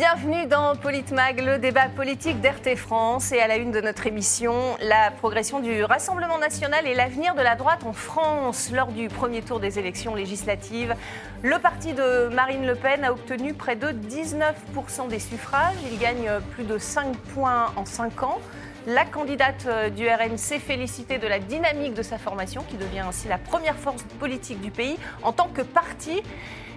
Bienvenue 0.00 0.46
dans 0.46 0.76
Politmag, 0.76 1.44
le 1.44 1.58
débat 1.58 1.90
politique 1.94 2.40
d'RT 2.40 2.74
France. 2.74 3.32
Et 3.32 3.40
à 3.40 3.46
la 3.46 3.56
une 3.56 3.70
de 3.70 3.82
notre 3.82 4.06
émission, 4.06 4.54
la 4.80 5.10
progression 5.10 5.60
du 5.60 5.84
Rassemblement 5.84 6.38
national 6.38 6.86
et 6.86 6.94
l'avenir 6.94 7.34
de 7.34 7.42
la 7.42 7.54
droite 7.54 7.84
en 7.84 7.92
France. 7.92 8.70
Lors 8.72 8.92
du 8.92 9.08
premier 9.08 9.42
tour 9.42 9.60
des 9.60 9.78
élections 9.78 10.14
législatives, 10.14 10.94
le 11.42 11.58
parti 11.58 11.92
de 11.92 12.28
Marine 12.28 12.66
Le 12.66 12.76
Pen 12.76 13.04
a 13.04 13.12
obtenu 13.12 13.52
près 13.52 13.76
de 13.76 13.88
19% 13.88 15.08
des 15.08 15.18
suffrages. 15.18 15.76
Il 15.92 15.98
gagne 15.98 16.30
plus 16.52 16.64
de 16.64 16.78
5 16.78 17.14
points 17.34 17.66
en 17.76 17.84
5 17.84 18.22
ans. 18.22 18.38
La 18.86 19.04
candidate 19.04 19.68
du 19.94 20.08
RNC 20.08 20.60
félicité 20.60 21.18
de 21.18 21.26
la 21.26 21.40
dynamique 21.40 21.92
de 21.92 22.02
sa 22.02 22.16
formation, 22.16 22.64
qui 22.70 22.78
devient 22.78 23.00
ainsi 23.00 23.28
la 23.28 23.36
première 23.36 23.76
force 23.76 24.02
politique 24.18 24.62
du 24.62 24.70
pays 24.70 24.96
en 25.22 25.32
tant 25.32 25.48
que 25.48 25.60
parti. 25.60 26.22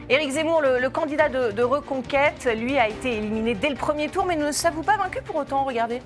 Éric 0.09 0.31
Zemmour, 0.31 0.61
le, 0.61 0.89
candidat 0.89 1.29
de, 1.29 1.63
Reconquête, 1.63 2.45
lui 2.57 2.77
a 2.77 2.89
été 2.89 3.17
éliminé 3.17 3.55
dès 3.55 3.69
le 3.69 3.77
premier 3.77 4.09
tour, 4.09 4.25
mais 4.25 4.35
ne 4.35 4.51
s'avoue 4.51 4.83
pas 4.83 4.97
vaincu 4.97 5.21
pour 5.21 5.37
autant, 5.37 5.63
regardez. 5.63 6.01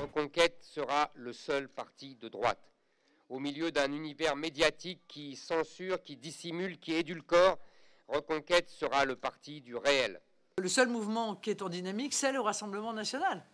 Reconquête 0.00 0.56
sera 0.62 1.10
le 1.14 1.34
seul 1.34 1.68
parti 1.68 2.14
de 2.14 2.28
droite. 2.28 2.72
Au 3.28 3.38
milieu 3.38 3.70
d'un 3.70 3.92
univers 3.92 4.36
médiatique 4.36 5.02
qui 5.06 5.36
censure, 5.36 6.02
qui 6.02 6.16
dissimule, 6.16 6.78
qui 6.78 6.94
édulcore, 6.94 7.58
Reconquête 8.08 8.70
sera 8.70 9.04
le 9.04 9.16
parti 9.16 9.60
du 9.60 9.76
réel. 9.76 10.22
Le 10.56 10.68
seul 10.68 10.88
mouvement 10.88 11.34
qui 11.34 11.50
est 11.50 11.60
en 11.60 11.68
dynamique, 11.68 12.14
c'est 12.14 12.32
le 12.32 12.40
Rassemblement 12.40 12.94
national. 12.94 13.44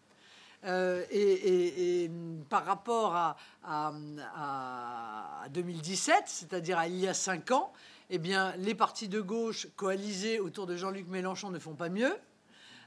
Euh, 0.65 1.05
et, 1.11 2.09
par 2.49 2.65
rapport 2.65 3.17
à, 3.17 3.37
à 3.65 5.49
2017, 5.51 6.23
c'est-à-dire 6.27 6.79
à 6.79 6.87
il 6.87 7.01
y 7.01 7.09
a 7.09 7.15
cinq 7.15 7.51
ans, 7.51 7.73
eh 8.15 8.19
bien, 8.19 8.53
les 8.59 8.75
partis 8.75 9.09
de 9.09 9.23
gauche 9.23 9.69
coalisés 9.75 10.39
autour 10.39 10.67
de 10.67 10.77
Jean-Luc 10.77 11.09
Mélenchon 11.09 11.49
ne 11.49 11.59
font 11.59 11.73
pas 11.73 11.89
mieux. 11.89 12.15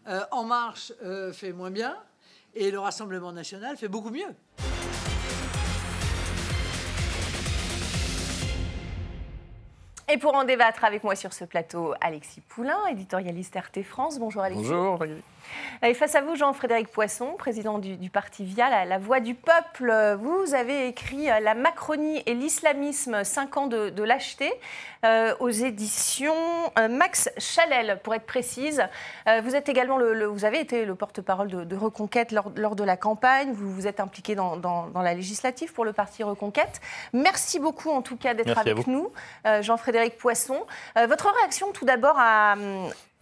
Euh, 0.08 0.22
en 0.30 0.44
Marche 0.44 0.94
euh, 1.04 1.34
fait 1.34 1.52
moins 1.52 1.72
bien. 1.72 1.98
Et 2.54 2.70
le 2.70 2.78
Rassemblement 2.78 3.32
national 3.32 3.76
fait 3.76 3.88
beaucoup 3.88 4.12
mieux. 4.12 4.36
Et 10.08 10.20
pour 10.20 10.36
en 10.36 10.44
débattre 10.44 10.84
avec 10.84 11.04
moi 11.04 11.16
sur 11.16 11.34
ce 11.34 11.44
plateau, 11.44 11.95
Alexis 12.02 12.42
Poulain, 12.42 12.86
éditorialiste 12.86 13.56
RT 13.56 13.82
France. 13.82 14.20
Bonjour 14.20 14.44
Alexis. 14.44 14.70
Bonjour. 14.70 15.00
Et 15.84 15.94
face 15.94 16.16
à 16.16 16.22
vous, 16.22 16.36
Jean-Frédéric 16.36 16.88
Poisson, 16.88 17.36
président 17.38 17.80
du, 17.80 18.10
parti 18.10 18.44
VIA, 18.46 18.86
la, 18.86 18.98
Voix 18.98 19.20
du 19.20 19.36
Peuple. 19.36 20.18
Vous 20.20 20.56
avez 20.56 20.88
écrit 20.88 21.30
euh, 21.30 21.40
La 21.40 21.54
Macronie 21.54 22.24
et 22.26 22.34
l'islamisme, 22.34 23.24
5 23.24 23.58
ans 23.58 23.68
de, 23.68 24.04
lâcheté, 24.04 24.52
euh, 25.04 25.36
aux 25.40 25.50
éditions 25.50 26.34
euh, 26.80 26.88
Max 26.88 27.30
Chalel, 27.38 28.00
pour 28.04 28.16
être 28.16 28.26
précise. 28.26 28.84
vous, 29.44 29.56
êtes 29.56 29.70
également 29.70 29.98
le, 29.98 30.26
vous 30.26 30.46
avez 30.46 30.60
été 30.60 30.86
le 30.86 30.96
porte-parole 30.96 31.48
de, 31.48 31.76
Reconquête 31.76 32.32
lors, 32.32 32.52
lors, 32.56 32.76
de 32.76 32.84
la 32.84 32.98
campagne. 32.98 33.52
Vous 33.52 33.72
vous 33.72 33.86
êtes 33.86 34.00
impliqué 34.00 34.34
dans, 34.34 34.56
dans, 34.58 35.02
la 35.02 35.14
législative 35.14 35.73
pour 35.73 35.86
le 35.86 35.94
parti 35.94 36.23
Reconquête. 36.23 36.80
Merci 37.14 37.60
beaucoup, 37.60 37.92
en 37.92 38.02
tout 38.02 38.16
cas, 38.16 38.34
d'être 38.34 38.58
avec 38.58 38.88
nous, 38.88 39.12
Jean-Frédéric 39.62 40.18
Poisson. 40.18 40.66
votre 40.96 41.32
réaction, 41.32 41.72
tout 41.73 41.86
d'abord, 41.86 42.16
à, 42.18 42.56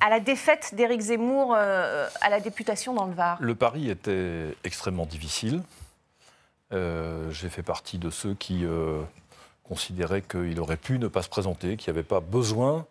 à 0.03 0.09
la 0.09 0.19
défaite 0.19 0.73
d'Éric 0.75 0.99
Zemmour 0.99 1.55
euh, 1.55 2.09
à 2.19 2.29
la 2.29 2.41
députation 2.41 2.93
dans 2.93 3.05
le 3.05 3.13
Var 3.13 3.37
Le 3.39 3.55
pari 3.55 3.89
était 3.89 4.53
extrêmement 4.65 5.05
difficile. 5.05 5.61
Euh, 6.73 7.31
j'ai 7.31 7.47
fait 7.47 7.63
partie 7.63 7.99
de 7.99 8.09
ceux 8.09 8.33
qui 8.33 8.65
euh, 8.65 9.01
considéraient 9.63 10.21
qu'il 10.21 10.59
aurait 10.59 10.75
pu 10.75 10.99
ne 10.99 11.07
pas 11.07 11.21
se 11.21 11.29
présenter, 11.29 11.77
qu'il 11.77 11.93
n'y 11.93 11.97
avait 11.97 12.07
pas 12.07 12.19
besoin 12.19 12.85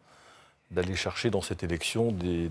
d'aller 0.71 0.97
chercher 0.97 1.29
dans 1.29 1.43
cette 1.43 1.63
élection 1.63 2.13
des, 2.13 2.51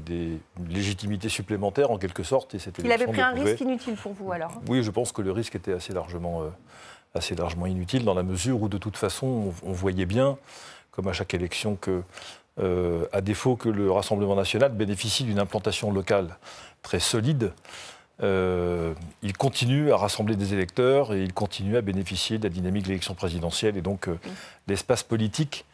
légitimités 0.69 1.29
supplémentaires 1.29 1.89
en 1.89 1.97
quelque 1.97 2.21
sorte. 2.21 2.53
Et 2.53 2.59
cette 2.59 2.77
Il 2.77 2.91
avait 2.91 3.07
pris 3.07 3.19
un 3.19 3.31
risque 3.31 3.61
inutile 3.61 3.95
pour 3.95 4.13
vous 4.13 4.31
alors 4.31 4.61
Oui, 4.67 4.83
je 4.83 4.91
pense 4.91 5.11
que 5.11 5.23
le 5.23 5.31
risque 5.31 5.55
était 5.55 5.73
assez 5.73 5.91
largement, 5.91 6.43
assez 7.15 7.33
largement 7.33 7.65
inutile 7.65 8.05
dans 8.05 8.13
la 8.13 8.21
mesure 8.21 8.61
où 8.61 8.69
de 8.69 8.77
toute 8.77 8.95
façon 8.95 9.51
on 9.63 9.71
voyait 9.71 10.05
bien, 10.05 10.37
comme 10.91 11.07
à 11.07 11.13
chaque 11.13 11.33
élection, 11.33 11.77
que 11.77 12.03
euh, 12.59 13.05
à 13.13 13.21
défaut 13.21 13.55
que 13.55 13.69
le 13.69 13.89
Rassemblement 13.89 14.35
national 14.35 14.73
bénéficie 14.73 15.23
d'une 15.23 15.39
implantation 15.39 15.91
locale 15.91 16.37
très 16.81 16.99
solide, 16.99 17.53
euh, 18.21 18.93
il 19.23 19.37
continue 19.37 19.91
à 19.91 19.97
rassembler 19.97 20.35
des 20.35 20.53
électeurs 20.53 21.13
et 21.13 21.23
il 21.23 21.33
continue 21.33 21.77
à 21.77 21.81
bénéficier 21.81 22.37
de 22.37 22.43
la 22.43 22.49
dynamique 22.49 22.83
de 22.83 22.89
l'élection 22.89 23.13
présidentielle. 23.13 23.77
Et 23.77 23.81
donc, 23.81 24.09
euh, 24.09 24.19
l'espace 24.67 25.01
politique 25.01 25.65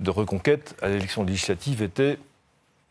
de 0.00 0.10
reconquête 0.10 0.74
à 0.80 0.88
l'élection 0.88 1.22
législative 1.22 1.82
était 1.82 2.18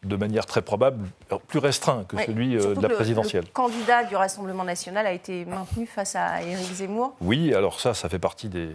de 0.04 0.16
manière 0.16 0.46
très 0.46 0.62
probable 0.62 1.08
plus 1.48 1.60
restreint 1.60 2.04
que 2.06 2.18
celui 2.24 2.56
de 2.56 2.82
la 2.82 2.90
présidentielle. 2.90 3.44
Le 3.44 3.52
candidat 3.54 4.04
du 4.04 4.16
Rassemblement 4.16 4.64
national 4.64 5.06
a 5.06 5.12
été 5.12 5.46
maintenu 5.46 5.86
face 5.86 6.16
à 6.16 6.42
Éric 6.42 6.74
Zemmour. 6.74 7.16
Oui, 7.22 7.54
alors 7.54 7.80
ça, 7.80 7.94
ça 7.94 8.10
fait 8.10 8.18
partie 8.18 8.50
des, 8.50 8.70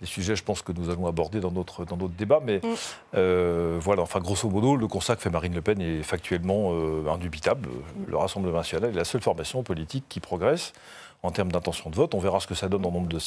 des 0.00 0.06
sujets, 0.06 0.34
je 0.34 0.42
pense, 0.42 0.62
que 0.62 0.72
nous 0.72 0.90
allons 0.90 1.06
aborder 1.06 1.40
dans 1.40 1.50
notre, 1.50 1.84
dans 1.84 1.96
notre 1.96 2.14
débat. 2.14 2.40
Mais 2.42 2.58
mm. 2.58 2.74
euh, 3.16 3.78
voilà, 3.80 4.02
enfin, 4.02 4.20
grosso 4.20 4.48
modo, 4.48 4.76
le 4.76 4.88
constat 4.88 5.16
que 5.16 5.22
fait 5.22 5.30
Marine 5.30 5.54
Le 5.54 5.62
Pen 5.62 5.80
est 5.80 6.02
factuellement 6.02 6.70
euh, 6.72 7.08
indubitable. 7.08 7.68
Le 8.06 8.16
Rassemblement 8.16 8.58
national 8.58 8.90
est 8.90 8.94
la 8.94 9.04
seule 9.04 9.20
formation 9.20 9.62
politique 9.62 10.04
qui 10.08 10.20
progresse 10.20 10.72
en 11.22 11.30
termes 11.30 11.52
d'intention 11.52 11.90
de 11.90 11.96
vote. 11.96 12.14
On 12.14 12.18
verra 12.18 12.40
ce 12.40 12.46
que 12.46 12.54
ça 12.54 12.68
donne 12.68 12.86
en 12.86 12.90
nombre 12.90 13.08
de, 13.08 13.18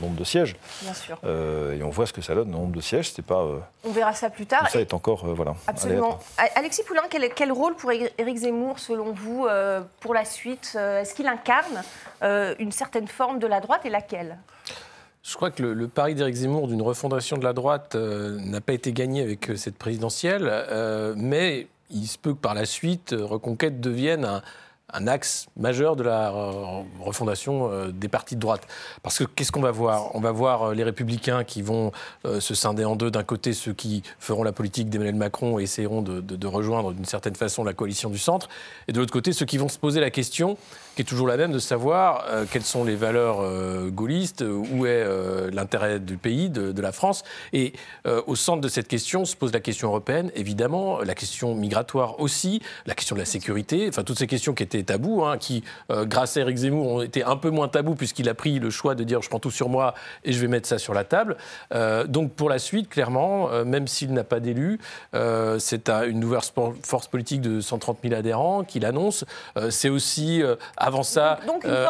nombre 0.00 0.14
de 0.14 0.22
sièges. 0.22 0.54
Bien 0.82 0.94
sûr. 0.94 1.18
Euh, 1.24 1.76
et 1.76 1.82
on 1.82 1.90
voit 1.90 2.06
ce 2.06 2.12
que 2.12 2.22
ça 2.22 2.32
donne 2.36 2.54
en 2.54 2.58
nombre 2.58 2.76
de 2.76 2.80
sièges. 2.80 3.10
C'est 3.10 3.26
pas. 3.26 3.44
on 3.82 3.90
verra 3.90 4.12
ça 4.12 4.30
plus 4.30 4.46
tard. 4.46 4.70
Ça 4.70 4.80
est 4.80 4.94
encore 4.94 5.26
voilà. 5.26 5.56
Absolument. 5.66 6.20
Alexis 6.54 6.84
Poulain, 6.84 7.02
quel, 7.10 7.34
quel, 7.34 7.50
rôle 7.50 7.74
pour 7.74 7.90
Éric 7.90 8.36
Zemmour, 8.36 8.78
selon 8.78 9.10
vous, 9.10 9.48
pour 9.98 10.14
la 10.14 10.24
suite 10.24 10.76
Est-ce 10.76 11.12
qu'il 11.12 11.26
incarne 11.26 11.82
une 12.60 12.70
certaine 12.70 13.08
forme 13.08 13.40
de 13.40 13.48
la 13.48 13.58
droite 13.58 13.84
et 13.84 13.90
laquelle? 13.90 14.38
Je 15.22 15.34
crois 15.34 15.50
que 15.50 15.62
le, 15.62 15.88
pari 15.88 16.14
d'Éric 16.14 16.36
Zemmour 16.36 16.68
d'une 16.68 16.82
refondation 16.82 17.36
de 17.36 17.44
la 17.44 17.52
droite 17.52 17.94
euh, 17.94 18.38
n'a 18.40 18.60
pas 18.60 18.72
été 18.72 18.92
gagné 18.92 19.22
avec 19.22 19.50
euh, 19.50 19.56
cette 19.56 19.76
présidentielle, 19.76 20.48
euh, 20.50 21.14
mais 21.16 21.66
il 21.90 22.06
se 22.06 22.18
peut 22.18 22.32
que 22.32 22.38
par 22.38 22.54
la 22.54 22.66
suite, 22.66 23.14
Reconquête 23.18 23.80
devienne 23.80 24.24
un, 24.92 25.06
axe 25.06 25.48
majeur 25.56 25.96
de 25.96 26.02
la 26.02 26.30
refondation 27.00 27.88
des 27.88 28.08
partis 28.08 28.36
de 28.36 28.40
droite. 28.40 28.66
Parce 29.02 29.18
que 29.18 29.24
qu'est-ce 29.24 29.52
qu'on 29.52 29.60
va 29.60 29.70
voir? 29.70 30.14
On 30.14 30.20
va 30.20 30.32
voir 30.32 30.74
les 30.74 30.82
républicains 30.82 31.44
qui 31.44 31.60
vont 31.60 31.92
se 32.24 32.54
scinder 32.54 32.84
en 32.84 32.94
deux. 32.94 33.10
D'un 33.10 33.22
côté, 33.22 33.54
ceux 33.54 33.72
qui 33.72 34.02
feront 34.18 34.42
la 34.42 34.52
politique 34.52 34.90
d'Emmanuel 34.90 35.14
Macron 35.14 35.58
et 35.58 35.64
essaieront 35.64 36.02
de, 36.02 36.46
rejoindre 36.46 36.92
d'une 36.92 37.06
certaine 37.06 37.36
façon 37.36 37.64
la 37.64 37.72
coalition 37.74 38.10
du 38.10 38.18
centre. 38.18 38.48
Et 38.86 38.92
de 38.92 39.00
l'autre 39.00 39.12
côté, 39.12 39.32
ceux 39.32 39.46
qui 39.46 39.56
vont 39.56 39.68
se 39.68 39.78
poser 39.78 40.00
la 40.00 40.10
question, 40.10 40.56
qui 40.98 41.02
est 41.02 41.04
toujours 41.04 41.28
la 41.28 41.36
même, 41.36 41.52
de 41.52 41.60
savoir 41.60 42.24
quelles 42.50 42.64
sont 42.64 42.82
les 42.82 42.96
valeurs 42.96 43.38
gaullistes, 43.90 44.42
où 44.42 44.84
est 44.84 45.06
l'intérêt 45.52 46.00
du 46.00 46.16
pays, 46.16 46.50
de, 46.50 46.82
la 46.82 46.90
France. 46.90 47.22
Et 47.52 47.72
au 48.26 48.34
centre 48.34 48.60
de 48.60 48.68
cette 48.68 48.88
question 48.88 49.24
se 49.24 49.36
pose 49.36 49.52
la 49.52 49.60
question 49.60 49.86
européenne, 49.86 50.32
évidemment, 50.34 50.98
la 51.00 51.14
question 51.14 51.54
migratoire 51.54 52.18
aussi, 52.18 52.60
la 52.86 52.94
question 52.94 53.14
de 53.14 53.20
la 53.20 53.26
sécurité, 53.26 53.86
enfin 53.88 54.02
toutes 54.02 54.18
ces 54.18 54.26
questions 54.26 54.54
qui 54.54 54.62
étaient 54.62 54.82
tabous, 54.82 55.24
hein, 55.24 55.38
qui, 55.38 55.62
euh, 55.90 56.04
grâce 56.04 56.36
à 56.36 56.40
Eric 56.40 56.56
Zemmour, 56.56 56.86
ont 56.86 57.02
été 57.02 57.22
un 57.22 57.36
peu 57.36 57.50
moins 57.50 57.68
tabous 57.68 57.94
puisqu'il 57.94 58.28
a 58.28 58.34
pris 58.34 58.58
le 58.58 58.70
choix 58.70 58.94
de 58.94 59.04
dire 59.04 59.22
je 59.22 59.28
prends 59.28 59.38
tout 59.38 59.50
sur 59.50 59.68
moi 59.68 59.94
et 60.24 60.32
je 60.32 60.40
vais 60.40 60.48
mettre 60.48 60.68
ça 60.68 60.78
sur 60.78 60.94
la 60.94 61.04
table. 61.04 61.36
Euh, 61.74 62.04
donc 62.04 62.32
pour 62.32 62.48
la 62.48 62.58
suite, 62.58 62.88
clairement, 62.88 63.50
euh, 63.50 63.64
même 63.64 63.86
s'il 63.86 64.12
n'a 64.12 64.24
pas 64.24 64.40
d'élu, 64.40 64.78
c'est 65.58 65.88
une 65.88 66.20
nouvelle 66.20 66.40
force 66.82 67.08
politique 67.08 67.40
de 67.40 67.60
130 67.60 67.98
000 68.02 68.14
adhérents 68.14 68.64
qu'il 68.64 68.84
annonce. 68.84 69.24
c'est 69.70 69.88
aussi, 69.88 70.42
avant 70.88 71.02
ça, 71.02 71.38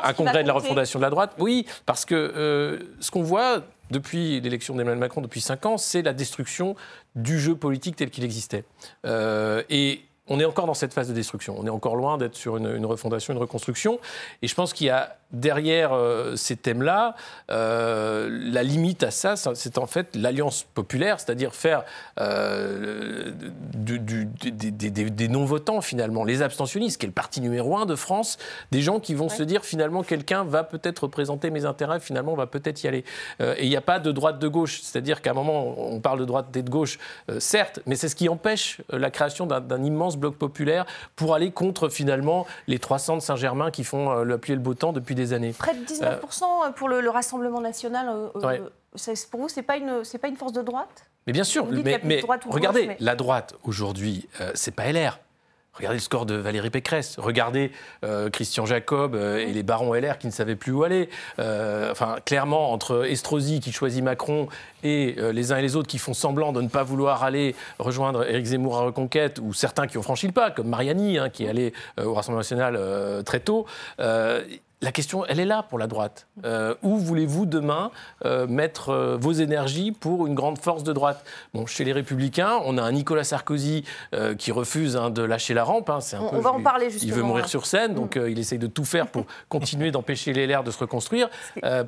un 0.02 0.12
congrès 0.12 0.42
de 0.42 0.48
la 0.48 0.54
refondation 0.54 0.98
de 0.98 1.04
la 1.04 1.10
droite. 1.10 1.32
Oui, 1.38 1.66
parce 1.86 2.04
que 2.04 2.78
ce 3.00 3.10
qu'on 3.10 3.22
voit 3.22 3.62
depuis 3.90 4.40
l'élection 4.40 4.74
d'Emmanuel 4.74 4.98
Macron 4.98 5.22
depuis 5.22 5.40
cinq 5.40 5.64
ans, 5.64 5.78
c'est 5.78 6.02
la 6.02 6.12
destruction 6.12 6.76
du 7.14 7.40
jeu 7.40 7.54
politique 7.54 7.96
tel 7.96 8.10
qu'il 8.10 8.24
existait. 8.24 8.64
et 9.04 10.02
on 10.28 10.40
est 10.40 10.44
encore 10.44 10.66
dans 10.66 10.74
cette 10.74 10.92
phase 10.92 11.08
de 11.08 11.14
destruction. 11.14 11.56
On 11.58 11.66
est 11.66 11.70
encore 11.70 11.96
loin 11.96 12.18
d'être 12.18 12.36
sur 12.36 12.56
une, 12.56 12.86
refondation, 12.86 13.32
une 13.32 13.40
reconstruction. 13.40 13.98
Et 14.42 14.48
je 14.48 14.54
pense 14.54 14.72
qu'il 14.72 14.86
y 14.86 14.90
a 14.90 15.16
derrière 15.30 15.92
euh, 15.92 16.36
ces 16.36 16.56
thèmes-là, 16.56 17.14
euh, 17.50 18.30
la 18.30 18.62
limite 18.62 19.02
à 19.02 19.10
ça, 19.10 19.34
c'est 19.36 19.76
en 19.76 19.86
fait 19.86 20.16
l'alliance 20.16 20.62
populaire, 20.74 21.20
c'est-à-dire 21.20 21.54
faire 21.54 21.84
euh, 22.18 23.32
des, 23.74 25.28
non-votants 25.28 25.82
finalement, 25.82 26.24
les 26.24 26.40
abstentionnistes, 26.40 26.98
qui 26.98 27.06
est 27.06 27.08
le 27.08 27.12
parti 27.12 27.42
numéro 27.42 27.76
un 27.76 27.84
de 27.84 27.94
France, 27.94 28.38
des 28.70 28.80
gens 28.80 29.00
qui 29.00 29.14
vont 29.14 29.28
se 29.28 29.42
dire 29.42 29.64
finalement 29.64 30.02
quelqu'un 30.02 30.44
va 30.44 30.64
peut-être 30.64 31.00
représenter 31.00 31.50
mes 31.50 31.66
intérêts, 31.66 32.00
finalement 32.00 32.32
on 32.32 32.36
va 32.36 32.46
peut-être 32.46 32.82
y 32.82 32.88
aller. 32.88 33.04
et 33.40 33.64
il 33.64 33.68
n'y 33.68 33.76
a 33.76 33.82
pas 33.82 33.98
de 33.98 34.10
droite 34.12 34.38
de 34.38 34.48
gauche, 34.48 34.80
c'est-à-dire 34.82 35.20
qu'à 35.20 35.32
un 35.32 35.34
moment 35.34 35.74
on 35.78 36.00
parle 36.00 36.20
de 36.20 36.24
droite 36.24 36.56
et 36.56 36.62
de 36.62 36.70
gauche, 36.70 36.98
certes, 37.38 37.80
mais 37.84 37.96
c'est 37.96 38.08
ce 38.08 38.16
qui 38.16 38.30
empêche 38.30 38.80
la 38.90 39.10
création 39.10 39.46
d'un 39.46 39.84
immense 39.84 40.16
bloc 40.18 40.36
populaire 40.36 40.84
pour 41.16 41.34
aller 41.34 41.50
contre 41.50 41.88
finalement 41.88 42.46
les 42.66 42.78
300 42.78 43.16
de 43.16 43.22
Saint-Germain 43.22 43.70
qui 43.70 43.84
font 43.84 44.22
le 44.22 44.38
et 44.50 44.54
le 44.54 44.60
beau 44.60 44.74
temps 44.74 44.92
depuis 44.92 45.14
des 45.14 45.32
années. 45.32 45.52
Près 45.56 45.74
de 45.74 45.84
19% 45.84 46.72
pour 46.74 46.88
le, 46.88 47.08
Rassemblement 47.08 47.60
national. 47.60 48.08
Euh, 48.08 48.28
euh, 48.36 49.14
pour 49.30 49.40
vous, 49.40 49.48
ce 49.48 49.56
n'est 49.56 49.62
pas, 49.62 49.76
une, 49.76 50.02
pas 50.20 50.28
une 50.28 50.36
force 50.36 50.52
de 50.52 50.62
droite? 50.62 51.08
Mais 51.26 51.32
bien 51.32 51.44
sûr, 51.44 51.66
mais, 52.04 52.22
regardez, 52.48 52.96
la 53.00 53.14
droite 53.14 53.54
aujourd'hui, 53.64 54.28
euh, 54.40 54.50
c'est 54.54 54.70
pas 54.70 54.90
LR. 54.90 55.18
Regardez 55.78 55.96
le 55.96 56.02
score 56.02 56.26
de 56.26 56.34
Valérie 56.34 56.70
Pécresse. 56.70 57.16
Regardez 57.18 57.70
euh, 58.04 58.30
Christian 58.30 58.66
Jacob 58.66 59.14
euh, 59.14 59.38
et 59.38 59.52
les 59.52 59.62
barons 59.62 59.94
LR 59.94 60.18
qui 60.18 60.26
ne 60.26 60.32
savaient 60.32 60.56
plus 60.56 60.72
où 60.72 60.82
aller. 60.82 61.08
Euh, 61.38 61.92
enfin, 61.92 62.16
clairement, 62.24 62.72
entre 62.72 63.06
Estrosi 63.06 63.60
qui 63.60 63.70
choisit 63.70 64.02
Macron 64.02 64.48
et 64.82 65.16
les 65.32 65.50
uns 65.50 65.56
et 65.56 65.62
les 65.62 65.74
autres 65.74 65.88
qui 65.88 65.98
font 65.98 66.14
semblant 66.14 66.52
de 66.52 66.62
ne 66.62 66.68
pas 66.68 66.84
vouloir 66.84 67.24
aller 67.24 67.56
rejoindre 67.80 68.28
Éric 68.28 68.46
Zemmour 68.46 68.78
à 68.78 68.82
Reconquête, 68.82 69.40
ou 69.42 69.52
certains 69.52 69.88
qui 69.88 69.98
ont 69.98 70.02
franchi 70.02 70.28
le 70.28 70.32
pas, 70.32 70.52
comme 70.52 70.68
Mariani, 70.68 71.18
hein, 71.18 71.30
qui 71.30 71.44
est 71.44 71.48
allé 71.48 71.72
au 72.00 72.14
Rassemblement 72.14 72.38
national 72.38 72.78
très 73.24 73.40
tôt, 73.40 73.66
la 74.80 74.92
question, 74.92 75.26
elle 75.26 75.40
est 75.40 75.44
là 75.44 75.64
pour 75.64 75.78
la 75.78 75.88
droite. 75.88 76.28
Euh, 76.44 76.74
où 76.82 76.98
voulez-vous 76.98 77.46
demain 77.46 77.90
euh, 78.24 78.46
mettre 78.46 78.90
euh, 78.90 79.16
vos 79.16 79.32
énergies 79.32 79.90
pour 79.90 80.28
une 80.28 80.36
grande 80.36 80.58
force 80.58 80.84
de 80.84 80.92
droite? 80.92 81.24
Bon, 81.52 81.66
Chez 81.66 81.82
les 81.82 81.92
Républicains, 81.92 82.60
on 82.64 82.78
a 82.78 82.82
un 82.82 82.92
Nicolas 82.92 83.24
Sarkozy 83.24 83.84
qui 84.38 84.52
refuse 84.52 84.96
hein, 84.96 85.10
de 85.10 85.22
lâcher 85.22 85.54
la 85.54 85.64
rampe. 85.64 85.90
Hein, 85.90 85.98
un 86.12 86.20
on, 86.20 86.30
peu, 86.30 86.38
va 86.38 86.52
en 86.52 86.62
parler 86.62 86.90
justement. 86.90 87.12
Il 87.12 87.16
veut 87.16 87.22
mourir 87.22 87.48
sur 87.48 87.66
scène, 87.66 87.94
donc 87.94 88.16
mm. 88.16 88.28
il 88.28 88.38
essaye 88.38 88.58
de 88.58 88.66
tout 88.66 88.84
faire 88.84 89.08
pour 89.08 89.26
continuer 89.48 89.90
d'empêcher 89.90 90.32
les 90.32 90.46
LR 90.46 90.62
de 90.62 90.70
se 90.70 90.78
reconstruire. 90.78 91.28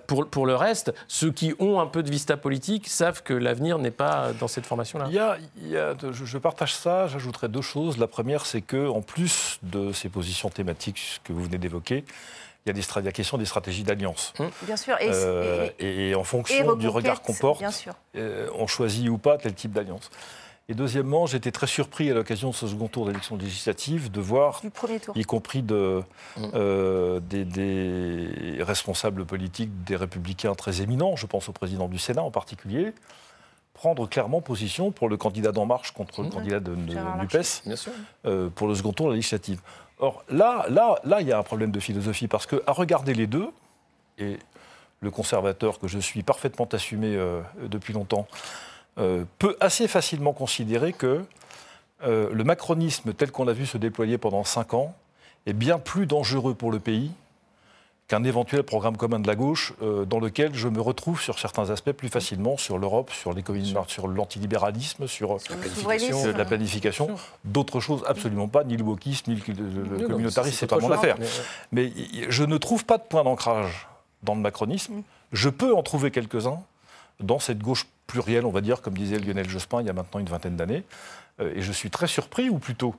pour, 0.07 0.27
pour 0.27 0.47
le 0.47 0.57
reste, 0.57 0.93
ceux 1.07 1.31
qui 1.31 1.55
ont 1.59 1.81
un 1.81 1.87
peu 1.87 2.03
de 2.03 2.11
vista 2.11 2.37
politique 2.37 2.89
savent 2.89 3.23
que 3.23 3.35
l'avenir 3.35 3.79
n'est 3.79 3.91
pas 3.91 4.33
dans 4.39 4.49
cette 4.49 4.67
formation-là. 4.67 5.07
Il 5.09 5.69
y 5.69 5.77
a, 5.77 5.95
je, 6.11 6.25
je 6.25 6.39
partage 6.39 6.75
ça, 6.75 7.07
j'ajouterai 7.07 7.49
deux 7.49 7.63
choses. 7.63 7.99
La 7.99 8.09
première, 8.09 8.47
c'est 8.47 8.63
que 8.63 8.89
en 8.89 9.03
plus 9.03 9.59
de 9.63 9.93
ces 9.93 10.09
positions 10.09 10.51
thématiques 10.51 11.21
que 11.25 11.33
vous 11.33 11.45
venez 11.45 11.59
d'évoquer, 11.59 12.05
il 12.67 12.69
y 12.69 12.71
a 12.71 12.73
des 12.75 13.03
la 13.03 13.13
question 13.13 13.39
des 13.39 13.47
stratégies 13.47 13.85
d'alliance. 13.85 14.35
Hum. 14.39 14.51
Bien 14.63 14.77
sûr. 14.77 14.97
Euh, 15.01 15.71
et, 15.79 16.15
en 16.15 16.25
fonction 16.25 16.77
du 16.77 16.89
regard 16.89 17.23
qu'on 17.23 17.35
porte, 17.35 17.65
euh, 18.17 18.49
on 18.55 18.67
choisit 18.67 19.09
ou 19.09 19.19
pas 19.19 19.39
tel 19.39 19.55
type 19.55 19.73
d'alliance. 19.73 20.11
Et 20.69 20.75
deuxièmement, 20.75 21.27
j'étais 21.27 21.51
très 21.51 21.67
surpris 21.67 22.11
à 22.11 22.15
l'occasion 22.15 22.51
de 22.51 22.55
ce 22.55 22.69
second 22.69 22.87
tour 22.87 23.07
d'élection 23.07 23.37
législative 23.37 24.11
de 24.11 24.21
voir, 24.21 24.63
y 25.17 25.25
compris 25.25 25.63
de, 25.63 26.03
hum. 26.37 26.51
euh, 26.55 27.19
des, 27.21 28.63
responsables 28.63 29.25
politiques, 29.25 29.83
des 29.85 29.97
républicains 29.97 30.55
très 30.55 30.83
éminents, 30.83 31.17
je 31.17 31.27
pense 31.27 31.49
au 31.49 31.53
président 31.53 31.89
du 31.89 31.99
Sénat 31.99 32.23
en 32.23 32.31
particulier, 32.31 32.93
prendre 33.73 34.07
clairement 34.07 34.43
position 34.43 34.93
pour 34.93 35.09
le 35.09 35.17
candidat 35.17 35.51
d'En 35.51 35.65
Marche 35.65 35.93
contre 35.93 36.21
le 36.21 36.29
hum. 36.29 36.35
candidat 36.35 36.61
de, 36.61 36.75
de, 36.75 38.49
pour 38.49 38.69
le 38.69 38.75
second 38.75 38.93
tour 38.93 39.07
de 39.07 39.13
la 39.13 39.17
législative. 39.17 39.61
Or, 40.01 40.25
là, 40.31 40.65
là, 40.71 40.99
là, 41.05 41.21
il 41.21 41.29
y 41.29 41.33
a 41.33 41.39
un 41.39 41.43
problème 41.43 41.71
de 41.71 41.81
philosophie, 41.81 42.27
parce 42.27 42.47
qu'à 42.47 42.73
regarder 42.73 43.15
les 43.15 43.27
deux, 43.27 43.49
et 44.19 44.39
le 45.01 45.11
conservateur 45.11 45.79
que 45.79 45.89
je 45.89 45.99
suis 45.99 46.23
parfaitement 46.23 46.67
assumé 46.73 47.17
euh, 47.17 47.41
depuis 47.63 47.93
longtemps, 47.93 48.27
euh, 48.99 49.25
peut 49.39 49.57
assez 49.61 49.89
facilement 49.89 50.33
considérer 50.33 50.93
que 50.93 51.25
euh, 52.03 52.31
le 52.33 52.45
macronisme 52.45 53.13
tel 53.13 53.31
qu'on 53.31 53.45
l'a 53.45 53.53
vu 53.53 53.67
se 53.67 53.79
déployer 53.79 54.19
pendant 54.19 54.45
cinq 54.45 54.75
ans 54.75 54.95
est 55.47 55.53
bien 55.53 55.79
plus 55.79 56.07
dangereux 56.07 56.55
pour 56.55 56.73
le 56.73 56.81
pays 56.81 57.13
qu'un 58.11 58.25
éventuel 58.25 58.65
programme 58.65 58.97
commun 58.97 59.21
de 59.21 59.29
la 59.29 59.37
gauche 59.37 59.73
euh, 59.83 60.05
dans 60.05 60.19
lequel 60.19 60.53
je 60.53 60.67
me 60.67 60.81
retrouve 60.81 61.21
sur 61.21 61.39
certains 61.39 61.71
aspects 61.71 61.93
plus 61.93 62.09
facilement 62.09 62.57
sur 62.57 62.77
l'Europe, 62.77 63.13
sur 63.13 63.33
l'économie, 63.33 63.73
sur 63.87 64.09
l'antilibéralisme, 64.09 65.07
sur, 65.07 65.41
sur 65.41 65.57
la 66.37 66.45
planification. 66.45 67.15
D'autres 67.45 67.79
choses, 67.79 68.03
absolument 68.09 68.49
pas, 68.49 68.65
ni 68.65 68.77
le 68.77 68.83
wokisme, 68.83 69.31
ni 69.31 69.37
le, 69.37 70.09
communautarisme, 70.09 70.57
c'est 70.59 70.67
pas 70.67 70.81
mon 70.81 70.91
affaire. 70.91 71.17
Mais... 71.71 71.93
je 72.29 72.43
ne 72.43 72.59
trouve 72.59 72.85
pas 72.85 72.99
de 72.99 73.05
point 73.05 73.23
d'ancrage 73.23 73.87
dans 74.25 74.35
le 74.35 74.41
macronisme. 74.41 74.95
Mm. 74.95 75.03
Je 75.33 75.49
peux 75.49 75.73
en 75.73 75.85
trouver 75.85 76.11
quelques-uns 76.11 76.59
dans 77.21 77.39
cette 77.39 77.61
gauche 77.61 77.87
plurielle, 78.09 78.45
on 78.45 78.51
va 78.51 78.61
dire, 78.61 78.83
comme 78.83 78.95
disait 78.95 79.21
Lionel 79.21 79.49
Jospin 79.49 79.83
il 79.83 79.87
y 79.87 79.91
a 79.91 79.93
maintenant 79.93 80.19
une 80.19 80.29
vingtaine 80.29 80.57
d'années. 80.57 80.83
Euh, 81.41 81.53
et 81.55 81.63
je 81.63 81.71
suis 81.71 81.91
très 81.91 82.09
surpris, 82.09 82.51
ou 82.51 82.59
plutôt 82.59 82.97